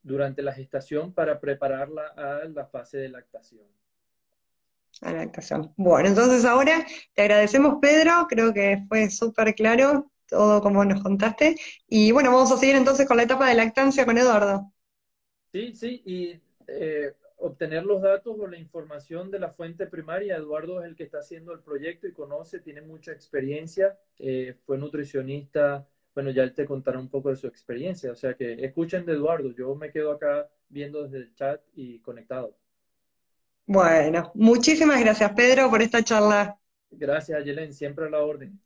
durante 0.06 0.40
la 0.40 0.52
gestación 0.52 1.12
para 1.12 1.40
prepararla 1.40 2.06
a 2.16 2.44
la 2.44 2.66
fase 2.66 2.98
de 2.98 3.08
lactación. 3.08 3.66
A 5.02 5.12
la 5.12 5.18
lactación. 5.24 5.72
Bueno, 5.76 6.08
entonces 6.08 6.44
ahora 6.44 6.86
te 7.12 7.22
agradecemos, 7.22 7.78
Pedro, 7.82 8.26
creo 8.28 8.54
que 8.54 8.84
fue 8.88 9.10
súper 9.10 9.54
claro 9.54 10.10
todo 10.28 10.60
como 10.62 10.84
nos 10.84 11.02
contaste. 11.02 11.56
Y 11.88 12.12
bueno, 12.12 12.32
vamos 12.32 12.52
a 12.52 12.56
seguir 12.56 12.76
entonces 12.76 13.06
con 13.06 13.16
la 13.16 13.24
etapa 13.24 13.48
de 13.48 13.56
lactancia 13.56 14.06
con 14.06 14.16
Eduardo. 14.16 14.72
Sí, 15.52 15.74
sí, 15.74 16.02
y 16.04 16.40
eh, 16.68 17.12
obtener 17.36 17.84
los 17.84 18.02
datos 18.02 18.36
o 18.38 18.46
la 18.46 18.58
información 18.58 19.30
de 19.30 19.38
la 19.38 19.50
fuente 19.50 19.86
primaria. 19.86 20.36
Eduardo 20.36 20.80
es 20.80 20.86
el 20.86 20.96
que 20.96 21.04
está 21.04 21.18
haciendo 21.18 21.52
el 21.52 21.60
proyecto 21.60 22.06
y 22.06 22.12
conoce, 22.12 22.60
tiene 22.60 22.82
mucha 22.82 23.12
experiencia, 23.12 23.98
eh, 24.18 24.56
fue 24.64 24.78
nutricionista, 24.78 25.86
bueno, 26.14 26.30
ya 26.30 26.42
él 26.44 26.54
te 26.54 26.64
contará 26.64 26.98
un 26.98 27.08
poco 27.08 27.28
de 27.28 27.36
su 27.36 27.46
experiencia, 27.46 28.10
o 28.10 28.14
sea 28.14 28.34
que 28.34 28.64
escuchen 28.64 29.04
de 29.04 29.12
Eduardo, 29.12 29.52
yo 29.52 29.74
me 29.74 29.90
quedo 29.90 30.12
acá 30.12 30.48
viendo 30.68 31.02
desde 31.02 31.18
el 31.18 31.34
chat 31.34 31.60
y 31.74 31.98
conectado. 32.00 32.56
Bueno, 33.66 34.30
muchísimas 34.34 35.00
gracias 35.00 35.32
Pedro 35.32 35.68
por 35.68 35.82
esta 35.82 36.02
charla. 36.02 36.58
Gracias 36.90 37.44
Yelen, 37.44 37.74
siempre 37.74 38.06
a 38.06 38.10
la 38.10 38.20
orden. 38.20 38.58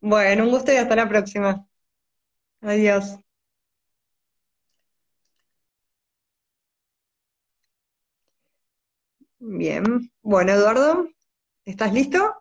Bueno, 0.00 0.44
un 0.44 0.50
gusto 0.50 0.72
y 0.72 0.76
hasta 0.76 0.96
la 0.96 1.08
próxima. 1.08 1.66
Adiós. 2.60 3.25
Bien. 9.48 10.10
Bueno, 10.22 10.52
Eduardo, 10.52 11.08
¿estás 11.64 11.92
listo? 11.92 12.34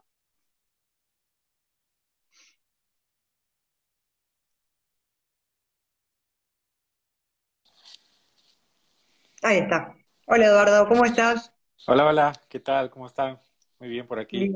Ahí 9.44 9.60
está. 9.60 9.96
Hola 10.26 10.46
Eduardo, 10.48 10.88
¿cómo 10.88 11.06
estás? 11.06 11.54
Hola, 11.86 12.08
hola, 12.08 12.34
¿qué 12.50 12.60
tal? 12.60 12.90
¿Cómo 12.90 13.06
están? 13.06 13.40
Muy 13.80 13.90
bien 13.90 14.08
por 14.08 14.18
aquí. 14.18 14.52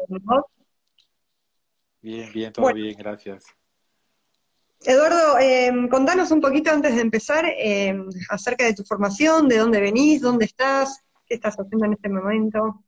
Bien, 2.02 2.34
bien, 2.34 2.52
todo 2.52 2.74
bien, 2.74 2.98
gracias. 2.98 3.46
Eduardo, 4.82 5.38
eh, 5.38 5.72
contanos 5.92 6.32
un 6.32 6.42
poquito 6.42 6.72
antes 6.72 6.96
de 6.96 7.02
empezar 7.02 7.46
eh, 7.46 7.96
acerca 8.32 8.66
de 8.66 8.74
tu 8.74 8.84
formación, 8.84 9.48
de 9.48 9.58
dónde 9.58 9.82
venís, 9.82 10.22
dónde 10.22 10.46
estás, 10.46 11.04
qué 11.30 11.36
estás 11.36 11.56
haciendo 11.56 11.86
en 11.86 11.94
este 11.94 12.10
momento. 12.10 12.84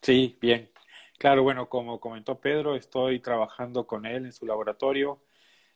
Sí, 0.00 0.38
bien. 0.40 0.70
Claro, 1.18 1.42
bueno, 1.42 1.68
como 1.68 2.00
comentó 2.00 2.40
Pedro, 2.40 2.74
estoy 2.74 3.20
trabajando 3.20 3.86
con 3.86 4.06
él 4.06 4.24
en 4.24 4.32
su 4.32 4.46
laboratorio, 4.46 5.22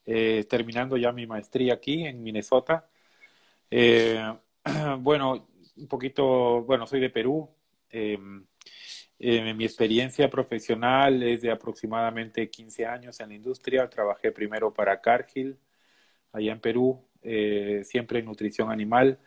eh, 0.05 0.45
terminando 0.49 0.97
ya 0.97 1.13
mi 1.13 1.27
maestría 1.27 1.75
aquí 1.75 2.05
en 2.07 2.23
Minnesota. 2.23 2.89
bueno, 4.99 5.49
un 5.77 5.87
poquito, 5.87 6.63
bueno, 6.63 6.87
soy 6.87 7.01
de 7.01 7.11
Perú. 7.11 7.49
Em, 7.91 8.45
mi 9.19 9.65
experiencia 9.65 10.29
profesional 10.29 11.23
es 11.23 11.43
de 11.43 11.51
aproximadamente 11.51 12.51
15 12.51 12.87
años 12.87 13.21
en 13.21 13.29
la 13.29 13.35
industria. 13.35 13.89
Trabajé 13.89 14.33
primero 14.33 14.73
para 14.73 15.01
Cargill, 15.01 15.59
allá 16.33 16.53
en 16.53 16.61
Perú, 16.61 17.07
siempre 17.83 18.19
en 18.19 18.25
nutrición 18.25 18.71
animal. 18.71 19.19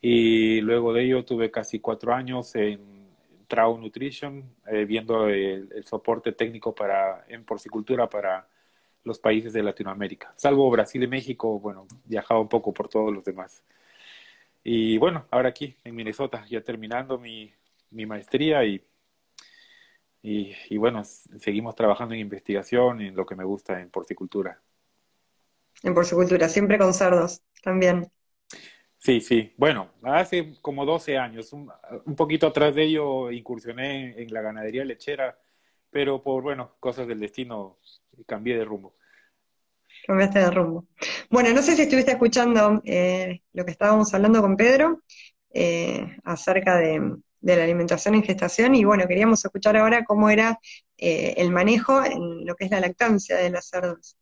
Y 0.00 0.60
luego 0.60 0.92
de 0.92 1.04
ello 1.04 1.24
tuve 1.24 1.50
casi 1.50 1.80
cuatro 1.80 2.12
años 2.12 2.54
en 2.54 3.06
Trau 3.46 3.78
Nutrition, 3.78 4.44
eh, 4.66 4.84
viendo 4.84 5.28
el, 5.28 5.84
soporte 5.84 6.32
técnico 6.32 6.74
para, 6.74 7.24
en 7.28 7.44
porcicultura 7.44 8.08
para 8.08 8.48
los 9.04 9.18
países 9.18 9.52
de 9.52 9.62
Latinoamérica. 9.62 10.32
Salvo 10.36 10.68
Brasil 10.70 11.02
y 11.02 11.06
México, 11.06 11.58
bueno, 11.60 11.86
viajaba 12.04 12.40
un 12.40 12.48
poco 12.48 12.72
por 12.74 12.88
todos 12.88 13.12
los 13.12 13.24
demás. 13.24 13.62
Y 14.64 14.98
bueno, 14.98 15.26
ahora 15.30 15.50
aquí 15.50 15.76
en 15.84 15.94
Minnesota, 15.94 16.44
ya 16.48 16.60
terminando 16.60 17.18
mi, 17.18 17.52
mi 17.90 18.04
maestría 18.04 18.64
y, 18.64 18.82
y, 20.22 20.52
y, 20.68 20.76
bueno, 20.76 21.04
seguimos 21.04 21.76
trabajando 21.76 22.14
en 22.14 22.20
investigación, 22.20 23.00
en 23.00 23.14
lo 23.14 23.24
que 23.24 23.36
me 23.36 23.44
gusta, 23.44 23.80
en 23.80 23.90
porcicultura. 23.90 24.60
En 25.84 25.94
porcicultura, 25.94 26.48
siempre 26.48 26.78
con 26.78 26.92
cerdos 26.92 27.42
también. 27.62 28.10
Sí, 29.06 29.20
sí. 29.20 29.52
Bueno, 29.56 29.92
hace 30.02 30.54
como 30.60 30.84
12 30.84 31.16
años, 31.16 31.52
un, 31.52 31.70
poquito 32.16 32.48
atrás 32.48 32.74
de 32.74 32.82
ello, 32.82 33.30
incursioné 33.30 34.20
en, 34.20 34.34
la 34.34 34.42
ganadería 34.42 34.84
lechera, 34.84 35.38
pero 35.90 36.20
por, 36.20 36.42
bueno, 36.42 36.74
cosas 36.80 37.06
del 37.06 37.20
destino, 37.20 37.78
cambié 38.26 38.58
de 38.58 38.64
rumbo. 38.64 38.96
Cambiaste 40.08 40.40
de 40.40 40.50
rumbo. 40.50 40.88
Bueno, 41.30 41.52
no 41.52 41.62
sé 41.62 41.76
si 41.76 41.82
estuviste 41.82 42.10
escuchando 42.10 42.82
eh, 42.84 43.42
lo 43.52 43.64
que 43.64 43.70
estábamos 43.70 44.12
hablando 44.12 44.42
con 44.42 44.56
Pedro 44.56 45.04
eh, 45.54 46.16
acerca 46.24 46.76
de, 46.76 47.00
la 47.42 47.62
alimentación 47.62 48.16
en 48.16 48.24
gestación 48.24 48.74
y 48.74 48.82
bueno, 48.84 49.06
queríamos 49.06 49.44
escuchar 49.44 49.76
ahora 49.76 50.04
cómo 50.04 50.30
era 50.30 50.58
eh, 50.98 51.34
el 51.36 51.52
manejo 51.52 52.04
en 52.04 52.44
lo 52.44 52.56
que 52.56 52.64
es 52.64 52.72
la 52.72 52.80
lactancia 52.80 53.36
de 53.36 53.50
las 53.50 53.68
cerdas. 53.68 54.18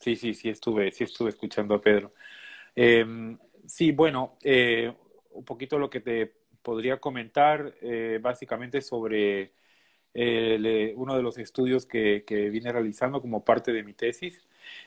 Sí, 0.00 0.16
sí, 0.16 0.32
sí 0.32 0.48
estuve, 0.48 0.90
sí 0.92 1.04
estuve 1.04 1.28
escuchando 1.28 1.74
a 1.74 1.80
Pedro. 1.82 2.14
Em, 2.74 3.38
Sí, 3.76 3.92
bueno, 3.92 4.38
eh, 4.42 4.90
un 5.32 5.44
poquito 5.44 5.78
lo 5.78 5.90
que 5.90 6.00
te 6.00 6.32
podría 6.62 6.98
comentar 6.98 7.74
eh, 7.82 8.18
básicamente 8.22 8.80
sobre 8.80 9.52
eh, 10.14 10.94
uno 10.96 11.14
de 11.14 11.22
los 11.22 11.36
estudios 11.36 11.84
que, 11.84 12.24
vine 12.50 12.72
realizando 12.72 13.20
como 13.20 13.44
parte 13.44 13.72
de 13.74 13.82
mi 13.84 13.92
tesis. 13.92 14.40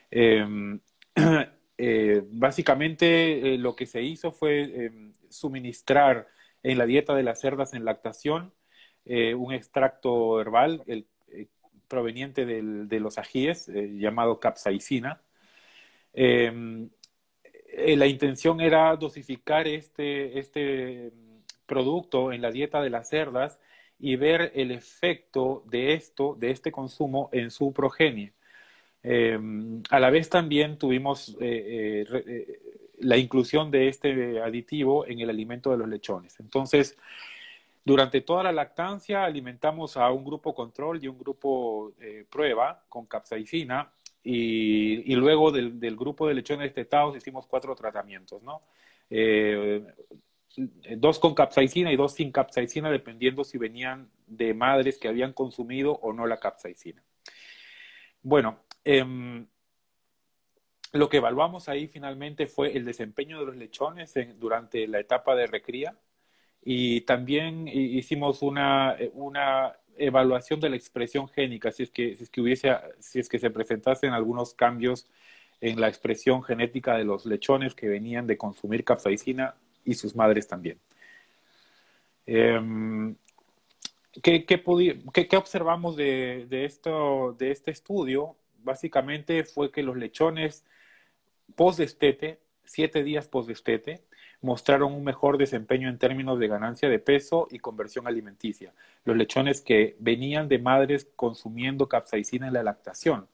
Em, 0.10 0.80
básicamente 2.32 3.58
lo 3.60 3.76
que 3.76 3.86
se 3.86 4.02
hizo 4.02 4.32
fue 4.32 4.86
em, 4.86 5.14
suministrar 5.30 6.28
en 6.64 6.80
la 6.80 6.88
dieta 6.88 7.14
de 7.16 7.24
las 7.24 7.42
cerdas 7.42 7.74
en 7.76 7.86
lactación 7.86 8.54
un 9.06 9.54
extracto 9.54 10.42
herbal 10.42 10.84
proveniente 11.88 12.46
de 12.46 13.00
los 13.00 13.18
ajíes 13.20 13.68
llamado 13.68 14.40
capsaicina. 14.40 15.22
Eh, 17.80 17.96
la 17.96 18.08
intención 18.08 18.60
era 18.62 18.96
dosificar 18.96 19.68
este, 19.68 20.38
este 20.38 21.12
producto 21.66 22.32
en 22.34 22.42
la 22.42 22.52
dieta 22.52 22.82
de 22.82 22.90
las 22.90 23.10
cerdas 23.10 23.60
y 24.00 24.16
ver 24.16 24.52
el 24.56 24.72
efecto 24.72 25.64
de 25.68 25.94
esto, 25.94 26.36
de 26.40 26.52
este 26.52 26.72
consumo 26.72 27.30
en 27.32 27.52
su 27.52 27.72
progenie. 27.74 28.34
Em, 29.02 29.82
a 29.90 30.00
la 30.00 30.10
vez 30.10 30.30
también 30.30 30.78
tuvimos 30.78 31.38
eh, 31.40 32.06
eh, 32.10 32.60
la 33.00 33.18
inclusión 33.18 33.72
de 33.72 33.88
este 33.88 34.42
aditivo 34.42 35.06
en 35.08 35.20
el 35.22 35.30
alimento 35.30 35.72
de 35.72 35.78
los 35.78 35.88
lechones. 35.88 36.40
Entonces, 36.40 36.98
durante 37.86 38.22
toda 38.22 38.44
la 38.44 38.52
lactancia 38.52 39.24
alimentamos 39.24 39.96
a 39.96 40.12
un 40.12 40.26
grupo 40.26 40.54
control 40.54 41.04
y 41.04 41.08
un 41.08 41.18
grupo 41.18 41.94
prueba 42.30 42.84
con 42.90 43.06
capsaicina 43.06 43.90
y, 44.24 45.16
luego 45.16 45.52
del, 45.52 45.96
grupo 45.96 46.28
de 46.28 46.34
lechones 46.34 46.66
destetados 46.66 47.16
hicimos 47.16 47.48
cuatro 47.48 47.74
tratamientos, 47.76 48.44
¿no? 48.44 48.64
Eh, 49.10 49.84
dos 50.98 51.20
con 51.20 51.34
capsaicina 51.34 51.92
y 51.92 51.96
dos 51.96 52.14
sin 52.14 52.32
capsaicina, 52.32 52.92
dependiendo 52.92 53.44
si 53.44 53.58
venían 53.58 54.10
de 54.28 54.54
madres 54.54 54.98
que 54.98 55.08
habían 55.08 55.34
consumido 55.34 55.94
o 55.94 56.12
no 56.12 56.28
la 56.28 56.40
capsaicina. 56.40 57.04
Bueno, 58.22 58.60
em, 58.84 59.48
lo 60.92 61.08
que 61.08 61.18
evaluamos 61.18 61.70
ahí 61.70 61.88
finalmente 61.88 62.48
fue 62.48 62.76
el 62.76 62.84
desempeño 62.84 63.40
de 63.40 63.46
los 63.46 63.56
lechones 63.56 64.14
durante 64.38 64.88
la 64.88 65.00
etapa 65.00 65.36
de 65.36 65.48
recría 65.48 65.98
y 66.62 67.02
también 67.02 67.68
hicimos 67.68 68.42
una, 68.42 68.98
una 69.14 69.79
evaluación 70.00 70.60
de 70.60 70.70
la 70.70 70.76
expresión 70.76 71.28
génica, 71.28 71.72
si 71.72 71.84
es 71.84 71.92
que, 71.92 72.16
si 72.16 72.24
es 72.24 72.30
que 72.30 72.42
hubiese, 72.42 72.76
si 73.00 73.20
es 73.20 73.30
que 73.30 73.40
se 73.40 73.50
presentasen 73.50 74.14
algunos 74.14 74.54
cambios 74.54 75.08
en 75.62 75.80
la 75.80 75.88
expresión 75.88 76.44
genética 76.44 76.98
de 76.98 77.04
los 77.04 77.26
lechones 77.26 77.76
que 77.76 77.88
venían 77.88 78.28
de 78.28 78.38
consumir 78.38 78.84
capsaicina 78.84 79.56
y 79.84 79.94
sus 79.96 80.16
madres 80.16 80.48
también. 80.48 80.80
Em, 82.26 83.16
¿qué, 84.22 84.46
qué, 84.46 85.38
observamos 85.38 85.96
de, 85.96 86.46
de, 86.50 86.66
esto, 86.66 87.36
de 87.38 87.52
este 87.52 87.72
estudio? 87.72 88.36
Básicamente 88.64 89.44
fue 89.44 89.72
que 89.72 89.84
los 89.84 89.98
lechones 89.98 90.66
post-destete, 91.56 92.40
siete 92.64 93.04
días 93.04 93.28
post-destete, 93.28 94.04
mostraron 94.42 94.94
un 94.94 95.04
mejor 95.04 95.38
desempeño 95.38 95.90
en 95.90 95.98
términos 95.98 96.40
de 96.40 96.48
ganancia 96.48 96.90
de 96.90 97.00
peso 97.00 97.48
y 97.52 97.60
conversión 97.60 98.08
alimenticia. 98.08 98.74
Los 99.04 99.18
lechones 99.18 99.62
que 99.62 99.96
venían 100.00 100.48
de 100.48 100.60
madres 100.60 101.08
consumiendo 101.16 101.88
capsaicina 101.88 102.48
en 102.48 102.54
la 102.54 102.64
lactación. 102.64 103.28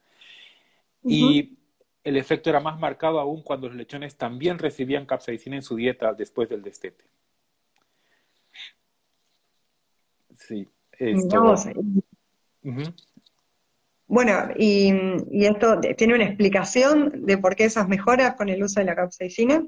Y 1.04 1.58
el 2.04 2.18
efecto 2.18 2.50
era 2.50 2.60
más 2.60 2.80
marcado 2.80 3.20
aún 3.20 3.44
cuando 3.44 3.68
los 3.68 3.76
lechones 3.76 4.15
también 4.15 4.58
recibían 4.58 5.06
capsaicina 5.06 5.56
en 5.56 5.62
su 5.62 5.76
dieta 5.76 6.13
después 6.13 6.50
del 6.50 6.63
destete. 6.63 7.04
Sí, 10.36 10.68
esto... 10.91 11.56
Bueno, 14.08 14.34
y, 14.56 14.91
y, 15.32 15.46
esto 15.46 15.80
tiene 15.98 16.13
una 16.13 16.26
explicación 16.26 17.26
de 17.26 17.39
por 17.39 17.56
qué 17.56 17.65
esas 17.65 17.88
mejoras 17.88 18.36
con 18.36 18.50
el 18.50 18.62
uso 18.62 18.80
de 18.80 18.86
la 18.86 18.96
capsaicina. 18.96 19.65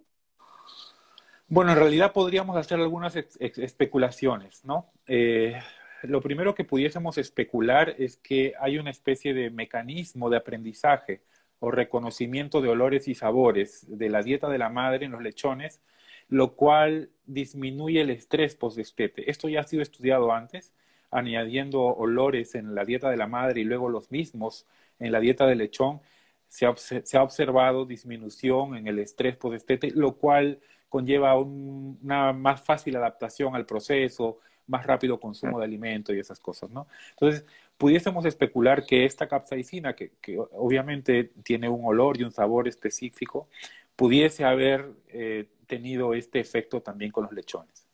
Bueno, 1.47 1.71
en 1.71 1.77
realidad 1.77 2.13
podríamos 2.13 2.57
hacer 2.57 2.79
algunas 2.79 3.15
especulaciones, 3.15 4.65
¿no? 4.65 4.91
Eh, 5.07 5.59
lo 6.03 6.21
primero 6.21 6.53
que 6.53 6.65
pudiésemos 6.65 7.17
especular 7.17 7.95
es 7.97 8.17
que 8.17 8.53
hay 8.59 8.77
una 8.77 8.91
especie 8.91 9.33
de 9.33 9.49
mecanismo 9.49 10.29
de 10.29 10.37
aprendizaje 10.37 11.21
o 11.59 11.71
reconocimiento 11.71 12.61
de 12.61 12.69
olores 12.69 13.07
y 13.07 13.15
sabores 13.15 13.85
de 13.87 14.09
la 14.09 14.21
dieta 14.21 14.49
de 14.49 14.57
la 14.57 14.69
madre 14.69 15.05
en 15.05 15.11
los 15.13 15.21
lechones 15.21 15.81
lo 16.29 16.55
cual 16.55 17.09
disminuye 17.25 18.01
el 18.01 18.09
estrés 18.09 18.55
postdestete. 18.55 19.29
Esto 19.29 19.47
ya 19.49 19.61
ha 19.61 19.63
sido 19.63 19.81
estudiado 19.81 20.31
antes, 20.33 20.73
añadiendo 21.09 21.83
olores 21.83 22.55
en 22.55 22.75
la 22.75 22.83
dieta 22.83 23.09
de 23.09 23.17
la 23.17 23.27
madre 23.27 23.61
y 23.61 23.63
luego 23.63 23.89
los 23.89 24.11
mismos 24.11 24.65
en 24.99 25.11
la 25.11 25.19
dieta 25.19 25.47
del 25.47 25.59
lechón. 25.59 26.01
Se 26.47 26.65
ha, 26.65 27.23
observado 27.23 27.85
disminución 27.85 28.75
en 28.75 28.87
el 28.87 28.99
estrés 28.99 29.35
postdestete, 29.35 29.91
lo 29.91 30.15
cual 30.15 30.59
conlleva 30.89 31.37
una 31.37 32.33
más 32.33 32.61
fácil 32.61 32.95
adaptación 32.95 33.55
al 33.55 33.65
proceso, 33.65 34.39
más 34.67 34.85
rápido 34.85 35.19
consumo 35.19 35.59
de 35.59 35.65
alimento 35.65 36.13
y 36.13 36.19
esas 36.19 36.39
cosas, 36.39 36.69
¿no? 36.69 36.87
Entonces, 37.11 37.45
pudiésemos 37.77 38.25
especular 38.25 38.85
que 38.85 39.05
esta 39.05 39.27
capsaicina, 39.27 39.95
que, 39.95 40.11
obviamente 40.53 41.31
tiene 41.43 41.69
un 41.69 41.85
olor 41.85 42.19
y 42.19 42.23
un 42.23 42.31
sabor 42.31 42.67
específico, 42.67 43.47
pudiese 43.95 44.43
haber 44.43 44.91
eh, 45.07 45.47
tenido 45.65 46.13
este 46.13 46.39
efecto 46.39 46.81
también 46.81 47.11
con 47.11 47.23
los 47.23 47.33
lechones. 47.33 47.87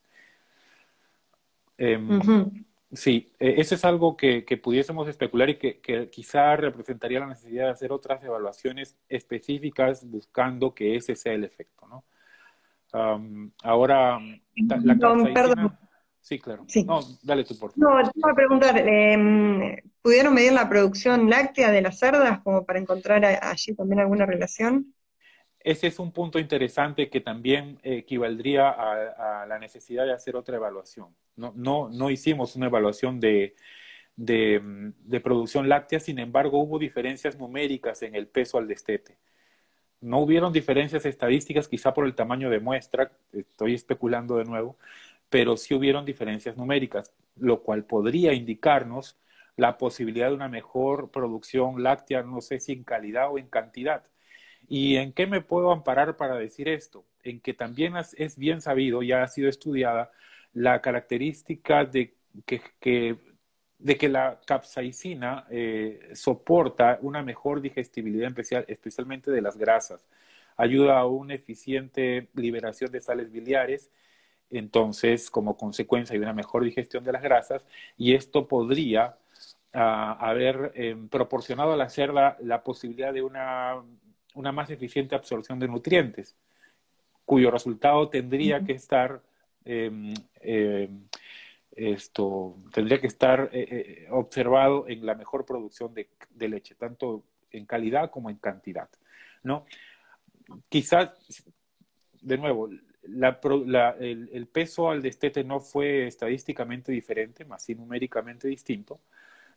Em, 1.77 2.65
sí, 2.91 3.32
e, 3.39 3.56
eso 3.62 3.75
es 3.75 3.86
algo 3.86 4.17
que, 4.17 4.43
pudiésemos 4.62 5.08
especular 5.08 5.49
y 5.49 5.56
que, 5.56 5.79
que, 5.79 6.10
quizá 6.10 6.56
representaría 6.56 7.19
la 7.19 7.27
necesidad 7.27 7.65
de 7.65 7.71
hacer 7.71 7.91
otras 7.91 8.23
evaluaciones 8.23 8.95
específicas 9.10 10.10
buscando 10.10 10.73
que 10.73 10.95
ese 10.95 11.15
sea 11.15 11.34
el 11.34 11.43
efecto, 11.43 11.88
¿no? 11.88 12.03
Ahora, 12.93 14.19
la 14.56 14.97
capsaicina... 14.97 15.79
Sí, 16.23 16.39
claro. 16.39 16.65
No, 16.86 17.01
dale 17.21 17.43
tú, 17.43 17.60
por 17.60 17.73
favor. 17.73 18.06
No, 18.06 18.10
te 18.10 18.17
iba 18.17 18.32
a 18.32 18.36
preguntar, 18.36 18.77
em, 18.77 19.75
¿pudieron 20.01 20.34
medir 20.34 20.53
la 20.53 20.69
producción 20.69 21.29
láctea 21.29 21.69
de 21.69 21.82
las 21.82 21.99
cerdas 21.99 22.39
como 22.43 22.65
para 22.65 22.79
encontrar 22.79 23.25
allí 23.25 23.75
también 23.75 23.99
alguna 23.99 24.25
relación? 24.25 24.93
Ese 25.60 25.88
es 25.88 25.99
un 25.99 26.13
punto 26.13 26.39
interesante 26.39 27.10
que 27.10 27.19
también 27.19 27.77
equivaldría 27.84 28.69
a, 28.69 29.45
la 29.45 29.60
necesidad 29.60 30.06
de 30.06 30.13
hacer 30.13 30.38
otra 30.38 30.56
evaluación. 30.56 31.13
No, 31.36 31.51
no, 31.58 31.89
no 31.89 32.10
hicimos 32.10 32.56
una 32.56 32.67
evaluación 32.67 33.19
de, 33.19 33.56
de, 34.15 34.62
de, 34.99 35.19
producción 35.19 35.67
láctea, 35.67 35.99
sin 35.99 36.19
embargo 36.19 36.58
hubo 36.60 36.79
diferencias 36.79 37.38
numéricas 37.38 38.01
en 38.01 38.15
el 38.15 38.27
peso 38.27 38.58
al 38.58 38.67
destete. 38.69 39.17
No 40.03 40.19
hubieron 40.19 40.51
diferencias 40.51 41.05
estadísticas, 41.05 41.69
quizá 41.69 41.93
por 41.93 42.05
el 42.05 42.13
tamaño 42.13 42.49
de 42.49 42.59
muestra, 42.59 43.11
estoy 43.31 43.73
especulando 43.73 44.35
de 44.35 44.43
nuevo, 44.43 44.77
pero 45.29 45.55
sí 45.55 45.73
hubieron 45.73 46.03
diferencias 46.05 46.57
numéricas, 46.57 47.13
lo 47.37 47.61
cual 47.63 47.85
podría 47.85 48.33
indicarnos 48.33 49.17
la 49.55 49.77
posibilidad 49.77 50.27
de 50.27 50.35
una 50.35 50.49
mejor 50.49 51.09
producción 51.09 51.81
láctea, 51.83 52.21
no 52.23 52.41
sé 52.41 52.59
si 52.59 52.73
en 52.73 52.83
calidad 52.83 53.31
o 53.31 53.37
en 53.37 53.47
cantidad. 53.47 54.03
¿Y 54.67 54.97
en 54.97 55.13
qué 55.13 55.25
me 55.25 55.39
puedo 55.41 55.71
amparar 55.71 56.17
para 56.17 56.35
decir 56.35 56.67
esto? 56.67 57.05
En 57.23 57.39
que 57.39 57.53
también 57.53 57.93
es 58.17 58.37
bien 58.37 58.59
sabido, 58.61 59.03
ya 59.03 59.23
ha 59.23 59.27
sido 59.29 59.49
estudiada, 59.49 60.11
la 60.53 60.81
característica 60.81 61.85
de 61.85 62.13
que, 62.45 63.15
de 63.84 63.98
que 63.98 64.10
la 64.10 64.39
capsaicina 64.46 65.46
eh, 65.52 66.10
soporta 66.13 66.98
una 67.02 67.22
mejor 67.22 67.62
digestibilidad, 67.62 68.30
especial, 68.30 68.65
especialmente 68.67 69.30
de 69.30 69.41
las 69.41 69.58
grasas. 69.58 70.08
Ayuda 70.58 71.00
a 71.00 71.06
una 71.06 71.36
eficiente 71.36 72.30
liberación 72.34 72.91
de 72.91 73.02
sales 73.02 73.32
biliares 73.32 73.91
entonces 74.54 75.30
como 75.32 75.58
consecuencia 75.58 76.13
hay 76.13 76.22
una 76.22 76.34
mejor 76.34 76.63
digestión 76.63 77.04
de 77.04 77.12
las 77.12 77.22
grasas 77.24 77.65
y 77.98 78.13
esto 78.13 78.48
podría 78.48 79.17
ah, 79.74 80.17
haber 80.19 80.72
em, 80.76 81.10
proporcionado 81.10 81.74
a 81.74 81.78
la 81.78 81.89
cerda 81.89 82.38
la 82.39 82.63
posibilidad 82.63 83.13
de 83.13 83.24
una, 83.24 83.82
más 84.36 84.69
eficiente 84.69 85.15
absorción 85.15 85.60
de 85.60 85.67
nutrientes, 85.67 86.36
cuyo 87.26 87.52
resultado 87.52 88.10
tendría 88.10 88.63
que 88.63 88.74
estar 88.74 89.22
em, 89.65 90.13
em, 90.41 91.08
esto 91.75 92.57
tendría 92.71 92.99
que 93.01 93.07
estar 93.07 93.49
eh, 93.51 93.67
eh, 93.69 94.07
observado 94.12 94.88
en 94.88 95.05
la 95.05 95.15
mejor 95.15 95.45
producción 95.45 95.93
de, 95.93 96.07
leche, 96.47 96.75
tanto 96.75 97.23
en 97.51 97.65
calidad 97.65 98.12
como 98.12 98.29
en 98.29 98.38
cantidad, 98.38 98.89
¿no? 99.43 99.65
Quizás, 100.69 101.12
de 102.21 102.38
nuevo, 102.38 102.69
el, 102.69 104.47
peso 104.51 104.89
al 104.89 105.01
destete 105.01 105.43
no 105.43 105.59
fue 105.59 106.07
estadísticamente 106.07 106.91
diferente, 106.91 107.45
más 107.45 107.63
sí 107.63 107.75
numéricamente 107.75 108.47
distinto, 108.47 108.99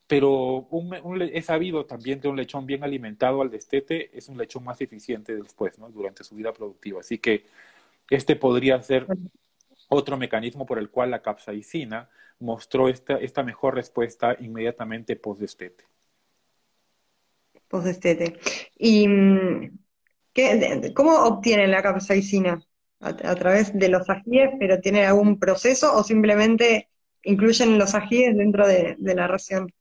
pero 0.07 0.67
un, 0.71 1.23
he 1.23 1.43
sabido 1.43 1.85
también 1.85 2.21
que 2.21 2.29
un 2.29 2.37
lechón 2.37 2.65
bien 2.67 2.85
alimentado 2.85 3.43
al 3.43 3.51
destete 3.51 4.17
es 4.17 4.29
un 4.29 4.39
lechón 4.39 4.65
más 4.65 4.81
eficiente 4.81 5.35
después, 5.35 5.79
¿no? 5.79 5.91
durante 5.91 6.23
su 6.23 6.37
vida 6.37 6.53
productiva. 6.53 7.01
Así 7.01 7.19
que 7.19 7.45
este 8.09 8.37
podría 8.37 8.81
ser 8.83 9.07
otro 9.89 10.17
mecanismo 10.17 10.67
por 10.67 10.79
el 10.79 10.91
cual 10.91 11.11
la 11.11 11.23
capsaicina 11.23 12.09
mostró 12.39 12.89
esta, 12.89 13.15
esta 13.15 13.43
mejor 13.43 13.75
respuesta 13.75 14.37
inmediatamente 14.41 15.17
post-destete. 15.17 15.85
Post-destete. 17.69 18.39
¿Y 18.77 19.09
mm, 19.09 19.79
qué, 20.33 20.93
cómo 20.95 21.17
obtienen 21.25 21.71
la 21.71 21.83
capsaicina? 21.83 22.61
a, 23.01 23.35
través 23.35 23.73
de 23.79 23.89
los 23.89 24.09
ajíes, 24.09 24.51
pero 24.59 24.81
tiene 24.81 25.05
algún 25.05 25.39
proceso 25.39 25.95
o 25.95 26.03
simplemente 26.03 26.89
incluyen 27.23 27.79
los 27.79 27.95
ajíes 27.95 28.37
dentro 28.37 28.67
de, 28.67 28.97
la 28.99 29.27
ración? 29.27 29.73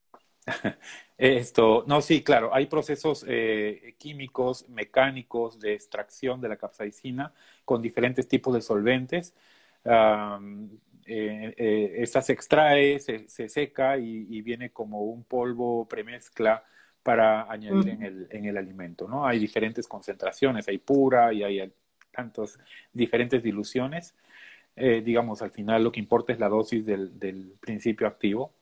Esto, 1.18 1.86
no, 1.88 2.02
sí, 2.02 2.24
claro, 2.24 2.54
hay 2.54 2.65
procesos 2.65 3.26
eh, 3.28 3.96
químicos, 3.98 4.68
mecánicos 4.68 5.60
de 5.60 5.74
extracción 5.74 6.41
de 6.41 6.50
la 6.50 6.58
capsaicina 6.58 7.34
con 7.63 7.82
diferentes 7.82 8.28
tipos 8.28 8.54
de 8.54 8.62
solventes. 8.62 9.34
Eh, 9.86 11.54
eh, 11.56 11.95
esta 11.98 12.21
se 12.21 12.34
extrae, 12.34 13.00
se, 13.00 13.50
seca 13.50 13.98
y, 13.98 14.41
viene 14.41 14.71
como 14.71 15.04
un 15.04 15.24
polvo 15.24 15.88
premezcla 15.88 16.63
para 17.04 17.50
añadir 17.52 17.89
en, 17.89 18.04
el, 18.04 18.28
en 18.32 18.45
el 18.45 18.58
alimento, 18.58 19.08
¿no? 19.08 19.28
Hay 19.28 19.38
diferentes 19.38 19.88
concentraciones, 19.88 20.67
hay 20.67 20.80
pura 20.80 21.32
y 21.32 21.43
hay 21.43 21.71
tantas 22.12 22.60
diferentes 22.91 23.43
diluciones. 23.43 24.15
Eh, 24.76 25.02
digamos, 25.06 25.41
al 25.41 25.52
final 25.52 25.84
lo 25.84 25.91
que 25.91 26.00
importa 26.00 26.34
es 26.34 26.39
la 26.39 26.50
dosis 26.50 26.86
del, 26.86 27.54
principio 27.60 28.08
activo 28.08 28.54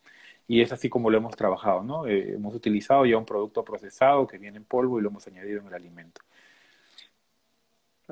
y 0.47 0.61
es 0.61 0.71
así 0.73 0.89
como 0.89 1.09
lo 1.09 1.17
hemos 1.17 1.35
trabajado, 1.37 1.83
¿no? 1.83 2.05
Hemos 2.05 2.53
utilizado 2.53 3.05
ya 3.05 3.17
un 3.17 3.25
producto 3.25 3.63
procesado 3.63 4.27
que 4.27 4.37
viene 4.37 4.57
en 4.57 4.65
polvo 4.65 4.99
y 4.99 5.01
lo 5.01 5.09
hemos 5.09 5.25
añadido 5.27 5.61
en 5.61 5.67
el 5.67 5.73
alimento. 5.73 6.21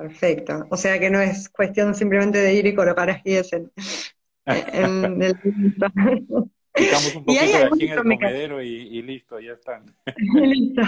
Perfecto. 0.02 0.66
O 0.68 0.76
sea 0.76 0.98
que 0.98 1.10
no 1.10 1.20
es 1.20 1.48
cuestión 1.48 1.94
simplemente 1.94 2.38
de 2.38 2.54
ir 2.54 2.66
y 2.66 2.74
colocar 2.74 3.08
ajíes 3.08 3.52
en, 3.52 3.70
en 4.46 5.22
el... 5.22 5.36
Quitamos 6.74 7.14
un 7.14 7.24
poquito 7.24 7.44
de 7.44 7.64
aquí 7.64 7.84
en 7.84 7.90
el 7.92 7.98
comedero 7.98 8.62
y, 8.62 8.68
y, 8.68 9.02
listo, 9.02 9.38
ya 9.38 9.52
están. 9.52 9.94
listo. 10.34 10.82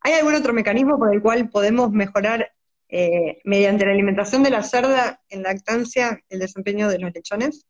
¿Hay 0.00 0.12
algún 0.14 0.34
otro 0.34 0.54
mecanismo 0.54 0.98
por 0.98 1.12
el 1.12 1.20
cual 1.20 1.50
podemos 1.50 1.90
mejorar 1.90 2.52
eh, 2.88 3.40
mediante 3.44 3.84
la 3.84 3.92
alimentación 3.92 4.42
de 4.42 4.50
la 4.50 4.62
cerda 4.62 5.20
en 5.28 5.42
lactancia 5.42 6.22
el 6.30 6.38
desempeño 6.38 6.88
de 6.88 7.00
los 7.00 7.12
lechones? 7.12 7.66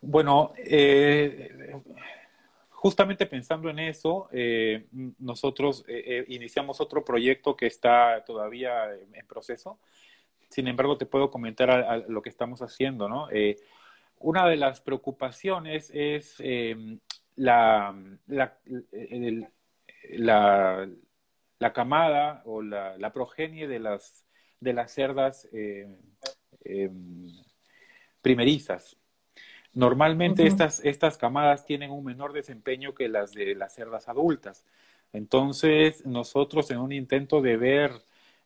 Bueno, 0.00 0.52
eh, 0.58 1.72
justamente 2.80 3.26
pensando 3.26 3.68
en 3.68 3.78
eso, 3.78 4.28
eh, 4.32 4.86
nosotros 5.18 5.84
iniciamos 6.28 6.80
otro 6.80 7.04
proyecto 7.04 7.56
que 7.56 7.66
está 7.66 8.24
todavía 8.24 8.92
en 8.94 9.26
proceso. 9.26 9.78
Sin 10.48 10.66
embargo, 10.66 10.96
te 10.96 11.06
puedo 11.06 11.30
comentar 11.30 12.04
lo 12.08 12.22
que 12.22 12.30
estamos 12.30 12.62
haciendo, 12.62 13.08
¿no? 13.08 13.28
una 14.18 14.48
de 14.48 14.56
las 14.56 14.80
preocupaciones 14.80 15.90
es 15.94 16.42
la, 17.36 17.94
la, 18.26 18.58
la 20.10 20.88
la 21.60 21.72
camada 21.72 22.42
o 22.46 22.62
la, 22.62 22.96
la 22.98 23.12
progenie 23.12 23.68
de 23.68 23.78
las, 23.78 24.24
de 24.58 24.72
las 24.72 24.92
cerdas 24.92 25.46
eh, 25.52 25.86
Normalmente 29.72 30.46
estas, 30.46 30.84
estas 30.84 31.16
camadas 31.16 31.64
tienen 31.64 31.90
un 31.90 32.04
menor 32.04 32.32
desempeño 32.32 32.94
que 32.94 33.08
las 33.08 33.32
de 33.32 33.54
las 33.54 33.74
cerdas 33.74 34.08
adultas. 34.08 34.64
Entonces, 35.12 36.04
nosotros 36.06 36.70
en 36.70 36.78
un 36.78 36.92
intento 36.92 37.40
de 37.40 37.56
ver 37.56 37.92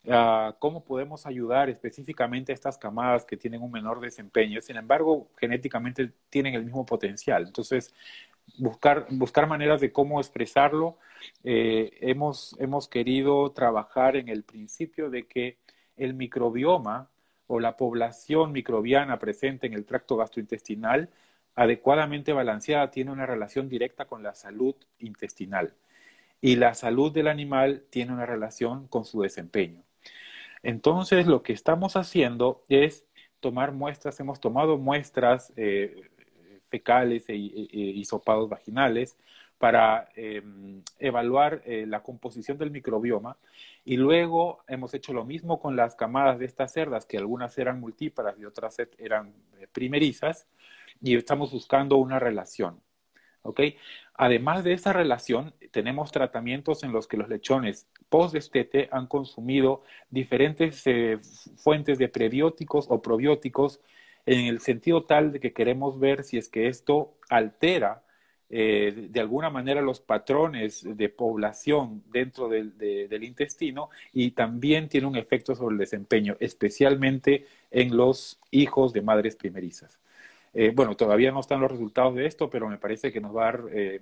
ah, 0.08 0.54
cómo 0.58 0.84
podemos 0.84 1.26
ayudar 1.26 1.70
específicamente 1.70 2.52
a 2.52 2.54
estas 2.54 2.76
camadas 2.78 3.24
que 3.24 3.36
tienen 3.36 3.62
un 3.62 3.70
menor 3.70 4.00
desempeño, 4.00 4.60
sin 4.60 4.76
embargo, 4.76 5.28
genéticamente 5.38 6.12
tienen 6.28 6.54
el 6.54 6.64
mismo 6.64 6.84
potencial. 6.84 7.46
Entonces, 7.46 7.94
buscar, 8.58 9.06
buscar 9.10 9.46
maneras 9.46 9.80
de 9.80 9.92
cómo 9.92 10.20
expresarlo. 10.20 10.98
Eh, 11.42 11.96
hemos, 12.00 12.56
hemos 12.58 12.88
querido 12.88 13.50
trabajar 13.52 14.16
en 14.16 14.28
el 14.28 14.42
principio 14.42 15.10
de 15.10 15.26
que 15.26 15.58
el 15.96 16.14
microbioma 16.14 17.08
o 17.46 17.60
la 17.60 17.76
población 17.76 18.52
microbiana 18.52 19.18
presente 19.18 19.66
en 19.66 19.74
el 19.74 19.84
tracto 19.84 20.16
gastrointestinal 20.16 21.10
adecuadamente 21.54 22.32
balanceada 22.32 22.90
tiene 22.90 23.12
una 23.12 23.26
relación 23.26 23.68
directa 23.68 24.06
con 24.06 24.22
la 24.22 24.34
salud 24.34 24.74
intestinal 24.98 25.74
y 26.40 26.56
la 26.56 26.74
salud 26.74 27.12
del 27.12 27.28
animal 27.28 27.84
tiene 27.90 28.12
una 28.12 28.26
relación 28.26 28.86
con 28.88 29.04
su 29.04 29.22
desempeño. 29.22 29.82
Entonces, 30.62 31.26
lo 31.26 31.42
que 31.42 31.52
estamos 31.52 31.96
haciendo 31.96 32.64
es 32.68 33.06
tomar 33.40 33.72
muestras, 33.72 34.18
hemos 34.20 34.40
tomado 34.40 34.78
muestras 34.78 35.52
eh, 35.56 36.10
fecales 36.68 37.28
e, 37.28 37.34
hisopados 37.36 38.48
vaginales 38.48 39.16
para 39.58 40.08
em, 40.16 40.82
evaluar 40.98 41.62
eh, 41.64 41.86
la 41.86 42.02
composición 42.02 42.58
del 42.58 42.70
microbioma 42.70 43.36
y 43.84 43.96
luego 43.96 44.62
hemos 44.66 44.94
hecho 44.94 45.12
lo 45.12 45.24
mismo 45.24 45.60
con 45.60 45.76
las 45.76 45.94
camadas 45.94 46.38
de 46.38 46.46
estas 46.46 46.72
cerdas, 46.72 47.06
que 47.06 47.18
algunas 47.18 47.56
eran 47.58 47.80
multíparas 47.80 48.38
y 48.38 48.44
otras 48.44 48.76
eran 48.98 49.32
eh, 49.58 49.66
primerizas, 49.72 50.46
y 51.02 51.16
estamos 51.16 51.52
buscando 51.52 51.96
una 51.96 52.18
relación. 52.18 52.80
Además 54.14 54.64
de 54.64 54.72
esa 54.72 54.92
relación, 54.92 55.52
tenemos 55.70 56.12
tratamientos 56.12 56.82
en 56.82 56.92
los 56.92 57.06
que 57.06 57.16
los 57.16 57.28
lechones 57.28 57.86
post-destete 58.08 58.88
han 58.90 59.06
consumido 59.06 59.82
diferentes 60.08 60.86
eh, 60.86 61.18
fuentes 61.56 61.98
de 61.98 62.08
prebióticos 62.08 62.86
o 62.88 63.02
probióticos 63.02 63.80
en 64.24 64.46
el 64.46 64.60
sentido 64.60 65.04
tal 65.04 65.32
de 65.32 65.40
que 65.40 65.52
queremos 65.52 65.98
ver 65.98 66.22
si 66.22 66.38
es 66.38 66.48
que 66.48 66.68
esto 66.68 67.12
altera 67.28 68.02
eh, 68.50 69.08
de 69.10 69.20
alguna 69.20 69.50
manera 69.50 69.80
los 69.80 70.00
patrones 70.00 70.84
de 70.84 71.08
población 71.08 72.02
dentro 72.10 72.48
del, 72.48 72.76
del, 72.76 73.24
intestino 73.24 73.88
y 74.12 74.32
también 74.32 74.88
tiene 74.88 75.06
un 75.06 75.16
efecto 75.16 75.54
sobre 75.54 75.74
el 75.74 75.78
desempeño, 75.78 76.36
especialmente 76.40 77.46
en 77.70 77.96
los 77.96 78.38
hijos 78.50 78.92
de 78.92 79.02
madres 79.02 79.36
primerizas. 79.36 79.98
Eh, 80.52 80.72
bueno, 80.74 80.94
todavía 80.94 81.32
no 81.32 81.40
están 81.40 81.60
los 81.60 81.70
resultados 81.70 82.14
de 82.14 82.26
esto, 82.26 82.48
pero 82.50 82.68
me 82.68 82.78
parece 82.78 83.12
que 83.12 83.20
nos 83.20 83.34
va 83.34 83.48
a 83.48 83.52
dar 83.52 83.64
eh, 83.72 84.00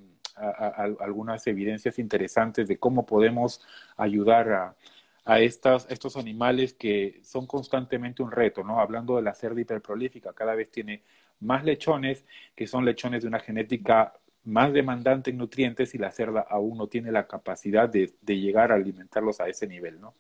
algunas 1.01 1.47
evidencias 1.47 1.99
interesantes 1.99 2.69
de 2.69 2.79
cómo 2.79 3.07
podemos 3.07 3.63
ayudar 3.97 4.53
a, 4.53 4.77
a 5.25 5.41
estas, 5.41 5.87
estos 5.91 6.17
animales 6.17 6.75
que 6.75 7.21
son 7.23 7.47
constantemente 7.47 8.23
un 8.23 8.31
reto, 8.31 8.65
¿no? 8.65 8.81
Hablando 8.81 9.17
de 9.17 9.23
la 9.23 9.35
cerda 9.35 9.61
hiperprolífica, 9.61 10.33
cada 10.33 10.55
vez 10.55 10.71
tiene 10.71 11.03
más 11.41 11.65
lechones, 11.65 12.25
que 12.55 12.67
son 12.67 12.85
lechones 12.85 13.23
de 13.23 13.29
una 13.29 13.41
genética 13.41 14.15
más 14.45 14.73
demandante 14.73 15.31
en 15.31 15.39
nutrientes 15.39 15.95
y 15.95 15.99
la 15.99 16.11
cerda 16.11 16.47
aún 16.49 16.77
no 16.79 16.89
tiene 16.89 17.13
la 17.13 17.27
capacidad 17.27 17.89
de, 17.89 18.13
llegar 18.27 18.73
a 18.73 18.75
alimentarlos 18.75 19.41
a 19.41 19.49
ese 19.49 19.67
nivel, 19.67 20.01
¿no? 20.01 20.15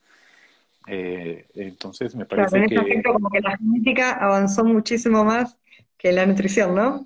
Eh, 0.87 1.47
entonces 1.55 2.15
me 2.15 2.27
parece 2.27 2.57
en 2.59 2.69
que... 2.69 2.77
aspecto 2.77 3.13
como 3.13 3.31
que 3.31 3.41
la 3.41 3.57
genética 3.57 4.13
avanzó 4.13 4.65
muchísimo 4.65 5.25
más 5.25 5.57
que 5.97 6.13
la 6.13 6.27
nutrición, 6.27 6.75
¿no? 6.75 7.05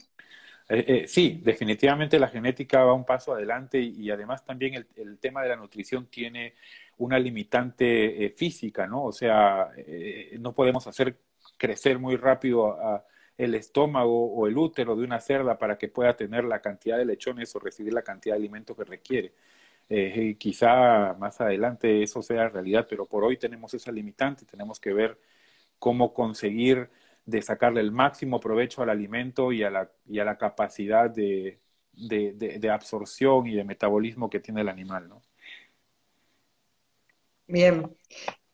Eh, 0.68 0.84
eh, 0.88 1.04
sí, 1.06 1.40
definitivamente 1.44 2.18
la 2.18 2.28
genética 2.28 2.84
va 2.84 2.94
un 2.94 3.04
paso 3.04 3.34
adelante 3.34 3.78
y, 3.80 4.10
además 4.10 4.44
también 4.44 4.74
el, 4.74 4.86
el, 4.96 5.18
tema 5.18 5.42
de 5.42 5.50
la 5.50 5.56
nutrición 5.56 6.06
tiene 6.06 6.54
una 6.98 7.18
limitante 7.18 8.34
física, 8.36 8.86
¿no? 8.86 9.04
O 9.04 9.12
sea, 9.12 9.68
no 10.38 10.54
podemos 10.54 10.86
hacer 10.86 11.18
crecer 11.58 11.98
muy 11.98 12.16
rápido 12.16 12.72
a, 12.72 13.04
el 13.38 13.54
estómago 13.54 14.32
o 14.32 14.46
el 14.46 14.56
útero 14.56 14.96
de 14.96 15.04
una 15.04 15.20
cerda 15.20 15.58
para 15.58 15.76
que 15.78 15.88
pueda 15.88 16.16
tener 16.16 16.44
la 16.44 16.60
cantidad 16.60 16.98
de 16.98 17.04
lechones 17.04 17.54
o 17.54 17.58
recibir 17.58 17.92
la 17.92 18.02
cantidad 18.02 18.34
de 18.34 18.40
alimento 18.40 18.74
que 18.76 18.84
requiere. 18.84 19.32
Eh, 19.88 20.36
quizá 20.38 21.14
más 21.14 21.40
adelante 21.40 22.02
eso 22.02 22.22
sea 22.22 22.48
realidad, 22.48 22.86
pero 22.88 23.06
por 23.06 23.24
hoy 23.24 23.36
tenemos 23.36 23.72
esa 23.74 23.92
limitante, 23.92 24.44
tenemos 24.44 24.80
que 24.80 24.92
ver 24.92 25.18
cómo 25.78 26.12
conseguir 26.12 26.90
de 27.24 27.42
sacarle 27.42 27.80
el 27.80 27.92
máximo 27.92 28.40
provecho 28.40 28.82
al 28.82 28.90
alimento 28.90 29.52
y 29.52 29.62
a 29.62 29.70
la, 29.70 29.90
y 30.06 30.18
a 30.20 30.24
la 30.24 30.38
capacidad 30.38 31.10
de, 31.10 31.60
de, 31.92 32.32
de, 32.32 32.70
absorción 32.70 33.46
y 33.46 33.54
de 33.54 33.64
metabolismo 33.64 34.30
que 34.30 34.40
tiene 34.40 34.60
el 34.60 34.68
animal, 34.68 35.08
¿no? 35.08 35.22
Bien. 37.48 37.96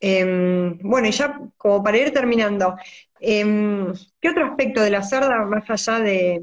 Em, 0.05 0.79
bueno, 0.79 1.07
y 1.07 1.13
ya 1.13 1.39
como 1.57 1.83
para 1.83 1.97
ir 1.97 2.13
terminando, 2.13 2.77
Em, 3.25 3.95
¿Qué 4.21 4.31
otro 4.31 4.45
aspecto 4.45 4.81
de 4.81 4.91
la 4.91 5.05
cerda, 5.05 5.45
más 5.45 5.71
allá 5.71 6.01
de, 6.01 6.43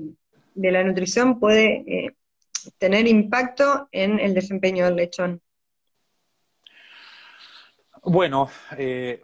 la 0.55 0.81
nutrición, 0.81 1.37
puede 1.37 1.83
eh, 1.85 2.15
tener 2.77 3.05
impacto 3.05 3.89
en 3.91 4.17
el 4.17 4.33
desempeño 4.33 4.85
del 4.85 4.95
lechón? 4.95 5.41
Bueno, 8.01 8.49
eh, 8.77 9.21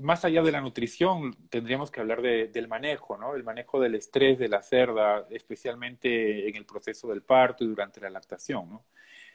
más 0.00 0.26
allá 0.26 0.42
de 0.42 0.52
la 0.52 0.60
nutrición, 0.60 1.34
tendríamos 1.48 1.90
que 1.90 2.00
hablar 2.00 2.20
del 2.20 2.68
manejo, 2.68 3.16
¿no? 3.16 3.34
El 3.34 3.42
manejo 3.42 3.80
del 3.80 3.94
estrés 3.94 4.38
de 4.38 4.48
la 4.48 4.62
cerda, 4.62 5.26
especialmente 5.30 6.46
en 6.46 6.56
el 6.56 6.66
proceso 6.66 7.08
del 7.08 7.22
parto 7.22 7.64
y 7.64 7.68
durante 7.68 8.02
la 8.02 8.10
lactación, 8.10 8.68
¿no? 8.68 8.84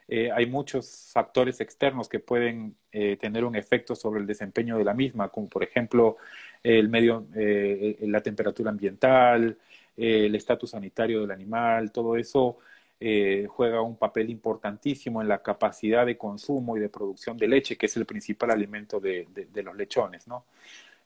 Eh, 0.08 0.30
hay 0.32 0.46
muchos 0.46 1.10
factores 1.14 1.62
externos 1.62 2.10
que 2.10 2.20
pueden 2.20 2.76
tener 2.92 3.46
un 3.46 3.56
efecto 3.56 3.96
sobre 3.96 4.20
el 4.20 4.28
desempeño 4.28 4.78
de 4.78 4.84
la 4.84 4.94
misma, 4.94 5.30
como 5.30 5.48
por 5.48 5.64
ejemplo 5.64 6.18
el 6.64 6.90
medio, 6.90 7.28
eh, 7.36 7.98
la 8.02 8.22
temperatura 8.22 8.70
ambiental, 8.70 9.58
eh, 9.98 10.26
el 10.26 10.36
estatus 10.36 10.72
sanitario 10.72 11.22
del 11.22 11.32
animal, 11.32 11.92
todo 11.92 12.16
eso 12.16 12.58
eh, 13.00 13.48
juega 13.50 13.82
un 13.82 13.98
papel 13.98 14.30
importantísimo 14.30 15.22
en 15.22 15.28
la 15.28 15.42
capacidad 15.42 16.06
de 16.06 16.18
consumo 16.18 16.78
y 16.78 16.80
de 16.80 16.90
producción 16.90 17.38
de 17.38 17.48
leche, 17.48 17.78
que 17.78 17.88
es 17.88 17.98
el 17.98 18.06
principal 18.06 18.52
alimento 18.52 19.00
de, 19.00 19.28
los 19.64 19.76
lechones. 19.76 20.28
¿no? 20.28 20.46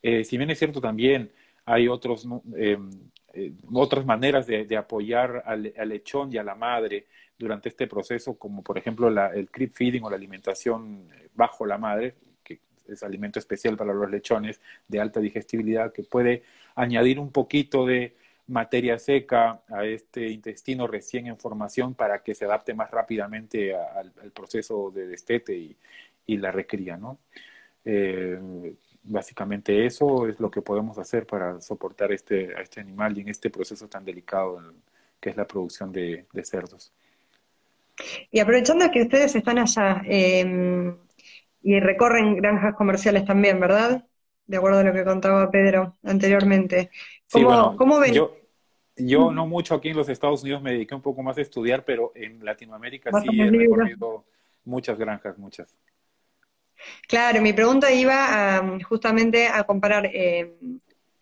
si 0.02 0.38
bien 0.38 0.52
es 0.52 0.60
cierto 0.60 0.80
también 0.80 1.32
hay 1.66 1.88
otros, 1.88 2.28
otras 3.74 4.06
maneras 4.06 4.46
de, 4.46 4.78
apoyar 4.78 5.42
al, 5.46 5.74
lechón 5.88 6.32
y 6.32 6.38
a 6.38 6.44
la 6.44 6.54
madre 6.54 7.06
durante 7.38 7.70
este 7.70 7.88
proceso, 7.88 8.38
como 8.38 8.64
por 8.64 8.78
ejemplo 8.78 9.08
el 9.08 9.50
creep 9.50 9.74
feeding 9.74 10.04
o 10.04 10.10
la 10.10 10.16
alimentación 10.16 11.08
bajo 11.34 11.66
la 11.66 11.78
madre, 11.78 12.16
es 12.88 13.04
alimento 13.04 13.40
especial 13.40 13.76
para 13.76 13.94
los 13.94 14.10
lechones 14.10 14.62
de 14.88 15.00
alta 15.00 15.20
digestibilidad 15.20 15.92
que 15.92 16.04
puede 16.04 16.44
añadir 16.76 17.20
un 17.20 17.32
poquito 17.32 17.86
de 17.86 18.16
materia 18.48 19.00
seca 19.00 19.62
a 19.70 19.86
este 19.86 20.28
intestino 20.28 20.86
recién 20.86 21.28
en 21.28 21.38
formación 21.38 21.96
para 21.96 22.22
que 22.22 22.36
se 22.36 22.46
adapte 22.46 22.74
más 22.74 22.92
rápidamente 22.92 23.76
al, 23.76 24.12
proceso 24.34 24.92
de 24.92 25.08
destete 25.08 25.56
y, 26.28 26.38
la 26.38 26.52
recría, 26.52 26.98
¿no? 26.98 27.20
Eh, 27.84 28.40
básicamente 29.04 29.86
eso 29.86 30.28
es 30.28 30.40
lo 30.40 30.50
que 30.50 30.62
podemos 30.62 30.98
hacer 30.98 31.28
para 31.28 31.62
soportar 31.62 32.12
este, 32.12 32.56
a 32.56 32.62
este 32.62 32.82
animal 32.82 33.18
y 33.18 33.22
en 33.22 33.30
este 33.30 33.50
proceso 33.50 33.88
tan 33.88 34.04
delicado 34.04 34.62
que 35.20 35.30
es 35.30 35.38
la 35.38 35.48
producción 35.48 35.92
de, 35.92 36.26
cerdos. 36.44 36.92
Y 38.32 38.40
aprovechando 38.40 38.90
que 38.92 39.04
ustedes 39.04 39.36
están 39.36 39.58
allá, 39.58 40.02
eh, 40.06 40.96
y 41.66 41.80
recorren 41.80 42.36
granjas 42.36 42.76
comerciales 42.76 43.26
también, 43.26 43.60
¿verdad? 43.60 44.06
De 44.46 44.58
acuerdo 44.58 44.80
a 44.80 44.84
lo 44.84 44.94
que 44.94 45.04
contaba 45.04 45.50
Pedro 45.50 45.96
anteriormente. 46.04 46.92
¿Cómo, 47.32 48.00
ven? 48.00 48.14
Yo, 48.98 49.32
no 49.32 49.48
mucho 49.48 49.74
aquí 49.74 49.90
en 49.90 49.98
los 49.98 50.08
Estados 50.08 50.44
Unidos 50.44 50.62
me 50.62 50.74
dediqué 50.74 50.94
un 50.94 51.02
poco 51.02 51.24
más 51.24 51.40
a 51.40 51.42
estudiar, 51.42 51.84
pero 51.84 52.12
en 52.14 52.46
Latinoamérica 52.46 53.10
sí 53.20 53.42
he 53.42 53.50
recorrido 53.50 54.26
muchas 54.64 54.96
granjas, 55.00 55.40
muchas. 55.40 55.76
Claro, 57.08 57.42
mi 57.42 57.52
pregunta 57.52 57.92
iba 57.92 58.80
justamente 58.88 59.48
a 59.48 59.64
comparar 59.64 60.06
eh, 60.06 60.56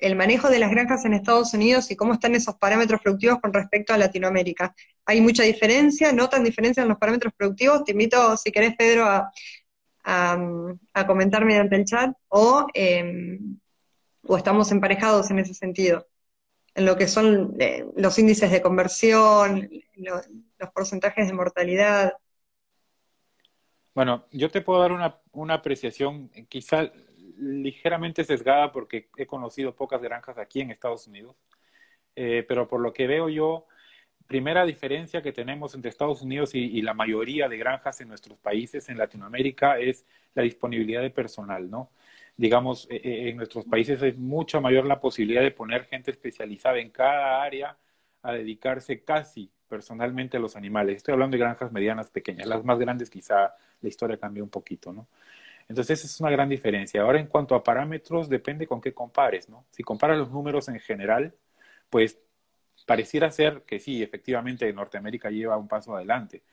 el 0.04 0.18
manejo 0.18 0.50
de 0.50 0.60
las 0.60 0.70
granjas 0.70 1.06
en 1.06 1.14
Estados 1.14 1.54
Unidos 1.54 1.90
y 1.90 1.96
cómo 1.96 2.14
están 2.14 2.36
esos 2.36 2.56
parámetros 2.56 3.02
productivos 3.02 3.40
con 3.40 3.54
respecto 3.54 3.94
a 3.94 3.98
Latinoamérica. 3.98 4.76
¿Hay 5.06 5.22
mucha 5.22 5.44
diferencia? 5.44 6.12
¿Notan 6.12 6.44
diferencia 6.44 6.84
en 6.84 6.90
los 6.90 6.98
parámetros 6.98 7.34
productivos? 7.34 7.86
Te 7.86 7.94
invito, 7.94 8.36
si 8.36 8.52
querés, 8.52 8.76
Pedro, 8.76 9.06
a, 9.06 9.32
a, 10.04 11.08
comentar 11.08 11.46
mediante 11.46 11.78
el 11.78 11.86
chat 11.86 12.12
o, 12.28 12.68
em, 12.74 13.58
o 14.28 14.36
estamos 14.36 14.70
emparejados 14.74 15.32
en 15.32 15.40
ese 15.40 15.54
sentido, 15.54 16.06
en 16.76 16.86
lo 16.86 16.98
que 16.98 17.08
son 17.08 17.56
eh, 17.60 17.86
los 17.96 18.20
índices 18.20 18.52
de 18.52 18.62
conversión, 18.62 19.70
los 19.96 20.70
porcentajes 20.74 21.28
de 21.28 21.34
mortalidad. 21.34 22.14
Bueno, 23.96 24.26
yo 24.32 24.52
te 24.52 24.60
puedo 24.60 24.82
dar 24.82 24.92
una, 24.92 25.22
una 25.32 25.54
apreciación 25.54 26.30
quizá 26.50 26.92
ligeramente 27.38 28.24
sesgada 28.24 28.72
porque 28.72 29.10
he 29.18 29.26
conocido 29.26 29.76
pocas 29.76 30.02
granjas 30.02 30.38
aquí 30.38 30.62
en 30.62 30.72
Estados 30.72 31.08
Unidos, 31.08 31.36
eh, 32.16 32.46
pero 32.48 32.68
por 32.68 32.82
lo 32.82 32.94
que 32.94 33.08
veo 33.08 33.30
yo, 33.30 33.68
primera 34.28 34.66
diferencia 34.66 35.22
que 35.22 35.32
tenemos 35.32 35.76
entre 35.76 35.90
Estados 35.90 36.22
Unidos 36.22 36.56
y, 36.56 36.82
la 36.82 36.94
mayoría 36.94 37.50
de 37.50 37.58
granjas 37.58 38.02
en 38.02 38.08
nuestros 38.08 38.38
países 38.40 38.90
en 38.90 38.98
Latinoamérica 38.98 39.80
es 39.80 40.06
la 40.34 40.44
disponibilidad 40.44 41.02
de 41.02 41.10
personal, 41.10 41.70
¿no? 41.70 41.92
Digamos, 42.36 42.88
eh, 42.90 43.02
eh, 43.04 43.30
en 43.30 43.38
nuestros 43.38 43.66
países 43.66 44.02
es 44.02 44.18
mucho 44.18 44.60
mayor 44.62 44.86
la 44.86 45.00
posibilidad 45.00 45.42
de 45.42 45.52
poner 45.52 45.86
gente 45.86 46.12
especializada 46.12 46.80
en 46.80 46.90
cada 46.90 47.44
área 47.44 47.78
a 48.24 48.34
dedicarse 48.34 49.04
casi 49.04 49.52
personalmente 49.68 50.38
a 50.38 50.40
los 50.40 50.56
animales. 50.56 50.98
Estoy 50.98 51.14
hablando 51.14 51.36
de 51.36 51.44
granjas 51.44 51.72
medianas, 51.72 52.10
pequeñas. 52.10 52.48
Las 52.48 52.64
más 52.64 52.80
grandes 52.80 53.10
quizá 53.10 53.56
la 53.82 53.90
historia 53.90 54.18
cambia 54.18 54.44
un 54.44 54.50
poquito, 54.50 54.94
¿no? 54.94 55.08
Entonces, 55.70 56.04
es 56.06 56.20
una 56.20 56.30
gran 56.30 56.50
diferencia. 56.50 57.02
Ahora, 57.02 57.20
en 57.20 57.28
cuanto 57.28 57.56
a 57.56 57.64
parámetros, 57.64 58.30
depende 58.30 58.68
con 58.68 58.82
qué 58.82 58.94
compares, 58.94 59.50
¿no? 59.50 59.66
Si 59.72 59.84
comparas 59.84 60.18
los 60.18 60.32
números 60.32 60.68
en 60.70 60.80
general, 60.80 61.34
pues 61.90 62.20
pareciera 62.86 63.32
ser 63.32 63.64
que 63.64 63.80
sí, 63.80 64.04
efectivamente 64.04 64.72
Norteamérica 64.74 65.30
lleva 65.30 65.58
un 65.58 65.68
paso 65.68 65.96
adelante, 65.96 66.44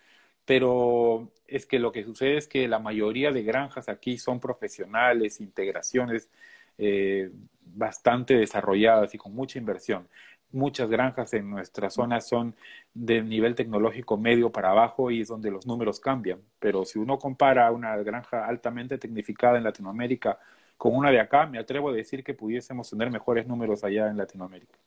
pero 0.45 1.33
es 1.47 1.67
que 1.67 1.79
lo 1.79 1.93
que 1.93 2.05
sucede 2.05 2.37
es 2.37 2.49
que 2.49 2.69
la 2.69 2.79
mayoría 2.79 3.33
de 3.33 3.43
granjas 3.43 3.89
aquí 3.89 4.19
son 4.19 4.41
profesionales, 4.41 5.41
integraciones 5.41 6.31
eh, 6.79 7.31
bastante 7.63 8.35
desarrolladas 8.35 9.15
y 9.15 9.19
con 9.19 9.35
mucha 9.35 9.59
inversión. 9.59 10.09
Muchas 10.53 10.91
granjas 10.91 11.33
en 11.35 11.49
nuestra 11.51 11.91
zona 11.91 12.21
son 12.21 12.57
de 12.95 13.23
nivel 13.23 13.55
tecnológico 13.55 14.17
medio 14.17 14.51
para 14.51 14.71
abajo 14.71 15.11
y 15.11 15.21
es 15.23 15.29
donde 15.29 15.51
los 15.51 15.67
números 15.67 16.01
cambian. 16.01 16.41
Pero 16.59 16.85
si 16.85 16.99
uno 16.99 17.19
compara 17.19 17.71
una 17.73 17.97
granja 17.99 18.47
altamente 18.47 18.99
tecnificada 18.99 19.59
en 19.59 19.65
Latinoamérica 19.65 20.39
con 20.77 20.95
una 20.97 21.11
de 21.11 21.21
acá, 21.21 21.47
me 21.47 21.59
atrevo 21.59 21.91
a 21.91 21.93
decir 21.93 22.25
que 22.25 22.35
pudiésemos 22.35 22.91
tener 22.91 23.11
mejores 23.11 23.47
números 23.47 23.85
allá 23.85 24.09
en 24.09 24.17
Latinoamérica. 24.17 24.79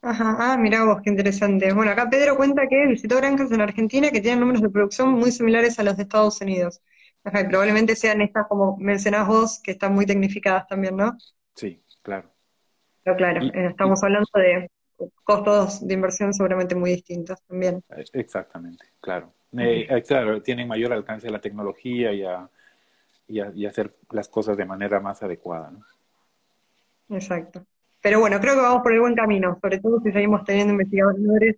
Ajá, 0.00 0.36
ah, 0.38 0.56
mira 0.56 0.84
vos, 0.84 1.00
qué 1.02 1.10
interesante. 1.10 1.72
Bueno, 1.72 1.92
acá 1.92 2.08
Pedro 2.10 2.36
cuenta 2.36 2.66
que 2.68 2.86
visitó 2.88 3.16
granjas 3.16 3.52
en 3.52 3.60
Argentina 3.60 4.10
que 4.10 4.20
tienen 4.20 4.40
números 4.40 4.60
de 4.62 4.70
producción 4.70 5.10
muy 5.12 5.30
similares 5.30 5.78
a 5.78 5.84
los 5.84 5.96
de 5.96 6.02
Estados 6.04 6.40
Unidos. 6.40 6.80
Ajá, 7.24 7.46
probablemente 7.48 7.94
sean 7.94 8.20
estas, 8.20 8.46
como 8.48 8.76
mencionás 8.78 9.28
vos, 9.28 9.60
que 9.62 9.72
están 9.72 9.94
muy 9.94 10.04
tecnificadas 10.06 10.66
también, 10.66 10.96
¿no? 10.96 11.16
Sí, 11.54 11.82
claro. 12.02 12.31
Pero 13.02 13.16
claro, 13.16 13.42
eh, 13.42 13.66
estamos 13.70 14.02
hablando 14.02 14.28
de 14.34 14.70
costos 15.24 15.86
de 15.86 15.94
inversión 15.94 16.32
seguramente 16.32 16.74
muy 16.74 16.90
distintos 16.90 17.40
también. 17.48 17.82
Eh, 17.96 18.04
exactamente, 18.12 18.84
claro. 19.00 19.32
Eh, 19.58 20.02
claro, 20.06 20.40
tienen 20.40 20.66
mayor 20.66 20.92
alcance 20.92 21.28
a 21.28 21.30
la 21.30 21.40
tecnología 21.40 22.12
y 22.12 22.24
a, 22.24 22.48
y, 23.28 23.66
hacer 23.66 23.94
las 24.10 24.28
cosas 24.28 24.56
de 24.56 24.64
manera 24.64 25.00
más 25.00 25.22
adecuada, 25.22 25.70
¿no? 25.70 27.16
Exacto. 27.16 27.64
Pero 28.00 28.20
bueno, 28.20 28.40
creo 28.40 28.54
que 28.54 28.60
vamos 28.60 28.82
por 28.82 28.92
el 28.92 29.00
buen 29.00 29.14
camino, 29.14 29.58
sobre 29.60 29.78
todo 29.78 30.00
si 30.00 30.10
seguimos 30.10 30.44
teniendo 30.44 30.72
investigadores 30.72 31.56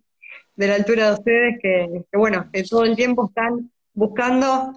de 0.57 0.69
la 0.69 0.75
altura 0.75 1.07
de 1.07 1.15
ustedes 1.15 1.59
que, 1.61 2.05
bueno, 2.13 2.49
que 2.53 2.65
todo 2.65 2.85
el 2.85 2.97
tiempo 2.97 3.29
están 3.29 3.71
buscando 3.93 4.73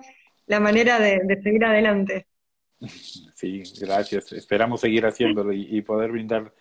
la 0.45 0.59
manera 0.59 0.99
de, 0.99 1.39
seguir 1.43 1.65
adelante. 1.65 2.27
Sí, 3.33 3.63
gracias. 3.79 4.31
Esperamos 4.33 4.81
seguir 4.81 5.05
haciéndolo 5.05 5.51
y, 5.53 5.81
poder 5.81 6.11
brindar 6.11 6.53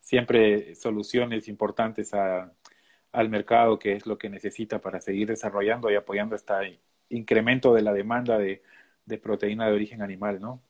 siempre 0.00 0.74
soluciones 0.74 1.48
importantes 1.48 2.12
al 2.14 3.28
mercado, 3.28 3.78
que 3.78 3.92
es 3.92 4.06
lo 4.06 4.18
que 4.18 4.28
necesita 4.28 4.80
para 4.80 5.00
seguir 5.00 5.28
desarrollando 5.28 5.90
y 5.90 5.94
apoyando 5.94 6.36
este 6.36 6.80
incremento 7.08 7.74
de 7.74 7.82
la 7.82 7.92
demanda 7.92 8.38
de, 8.38 8.62
de 9.06 9.18
proteína 9.18 9.66
de 9.66 9.72
origen 9.72 10.02
animal, 10.02 10.40
¿no? 10.40 10.62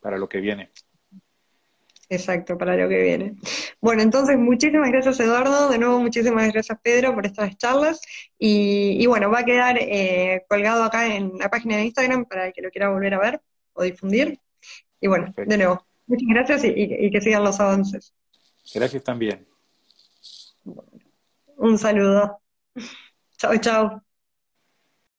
Para 0.00 0.18
lo 0.18 0.28
que 0.28 0.40
viene. 0.40 0.70
Exacto, 2.10 2.58
para 2.58 2.76
lo 2.76 2.88
que 2.88 3.02
viene. 3.02 3.36
Bueno, 3.80 4.02
entonces 4.02 4.36
muchísimas 4.36 4.90
gracias 4.90 5.18
Eduardo, 5.20 5.70
de 5.70 5.78
nuevo 5.78 6.00
muchísimas 6.00 6.52
gracias 6.52 6.78
Pedro 6.82 7.14
por 7.14 7.24
estas 7.24 7.56
charlas 7.56 8.00
y, 8.38 9.06
bueno, 9.06 9.30
va 9.30 9.40
a 9.40 9.44
quedar 9.44 9.78
eh, 9.80 10.44
colgado 10.48 10.84
acá 10.84 11.14
en 11.14 11.38
la 11.38 11.48
página 11.48 11.76
de 11.76 11.84
Instagram 11.86 12.26
para 12.26 12.48
el 12.48 12.52
que 12.52 12.62
lo 12.62 12.70
quiera 12.70 12.90
volver 12.90 13.14
a 13.14 13.18
ver 13.18 13.40
o 13.74 13.82
difundir. 13.82 14.40
Y 15.00 15.06
bueno, 15.06 15.32
de 15.36 15.56
nuevo, 15.56 15.86
muchas 16.06 16.28
gracias 16.28 16.64
y, 16.64 17.10
que 17.10 17.20
sigan 17.20 17.44
los 17.44 17.60
avances. 17.60 18.14
Gracias 18.74 19.04
también. 19.04 19.46
un 21.56 21.78
saludo. 21.78 22.40
Chao, 23.36 23.56
chao. 23.58 24.02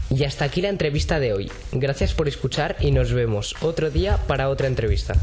Y 0.10 0.24
hasta 0.24 0.46
aquí 0.46 0.62
la 0.62 0.70
entrevista 0.70 1.20
de 1.20 1.34
hoy. 1.34 1.52
Gracias 1.72 2.14
por 2.14 2.28
escuchar 2.28 2.78
y 2.80 2.92
nos 2.92 3.14
vemos 3.14 3.56
otro 3.62 3.90
día 3.90 4.18
para 4.28 4.50
otra 4.50 4.68
entrevista. 4.68 5.14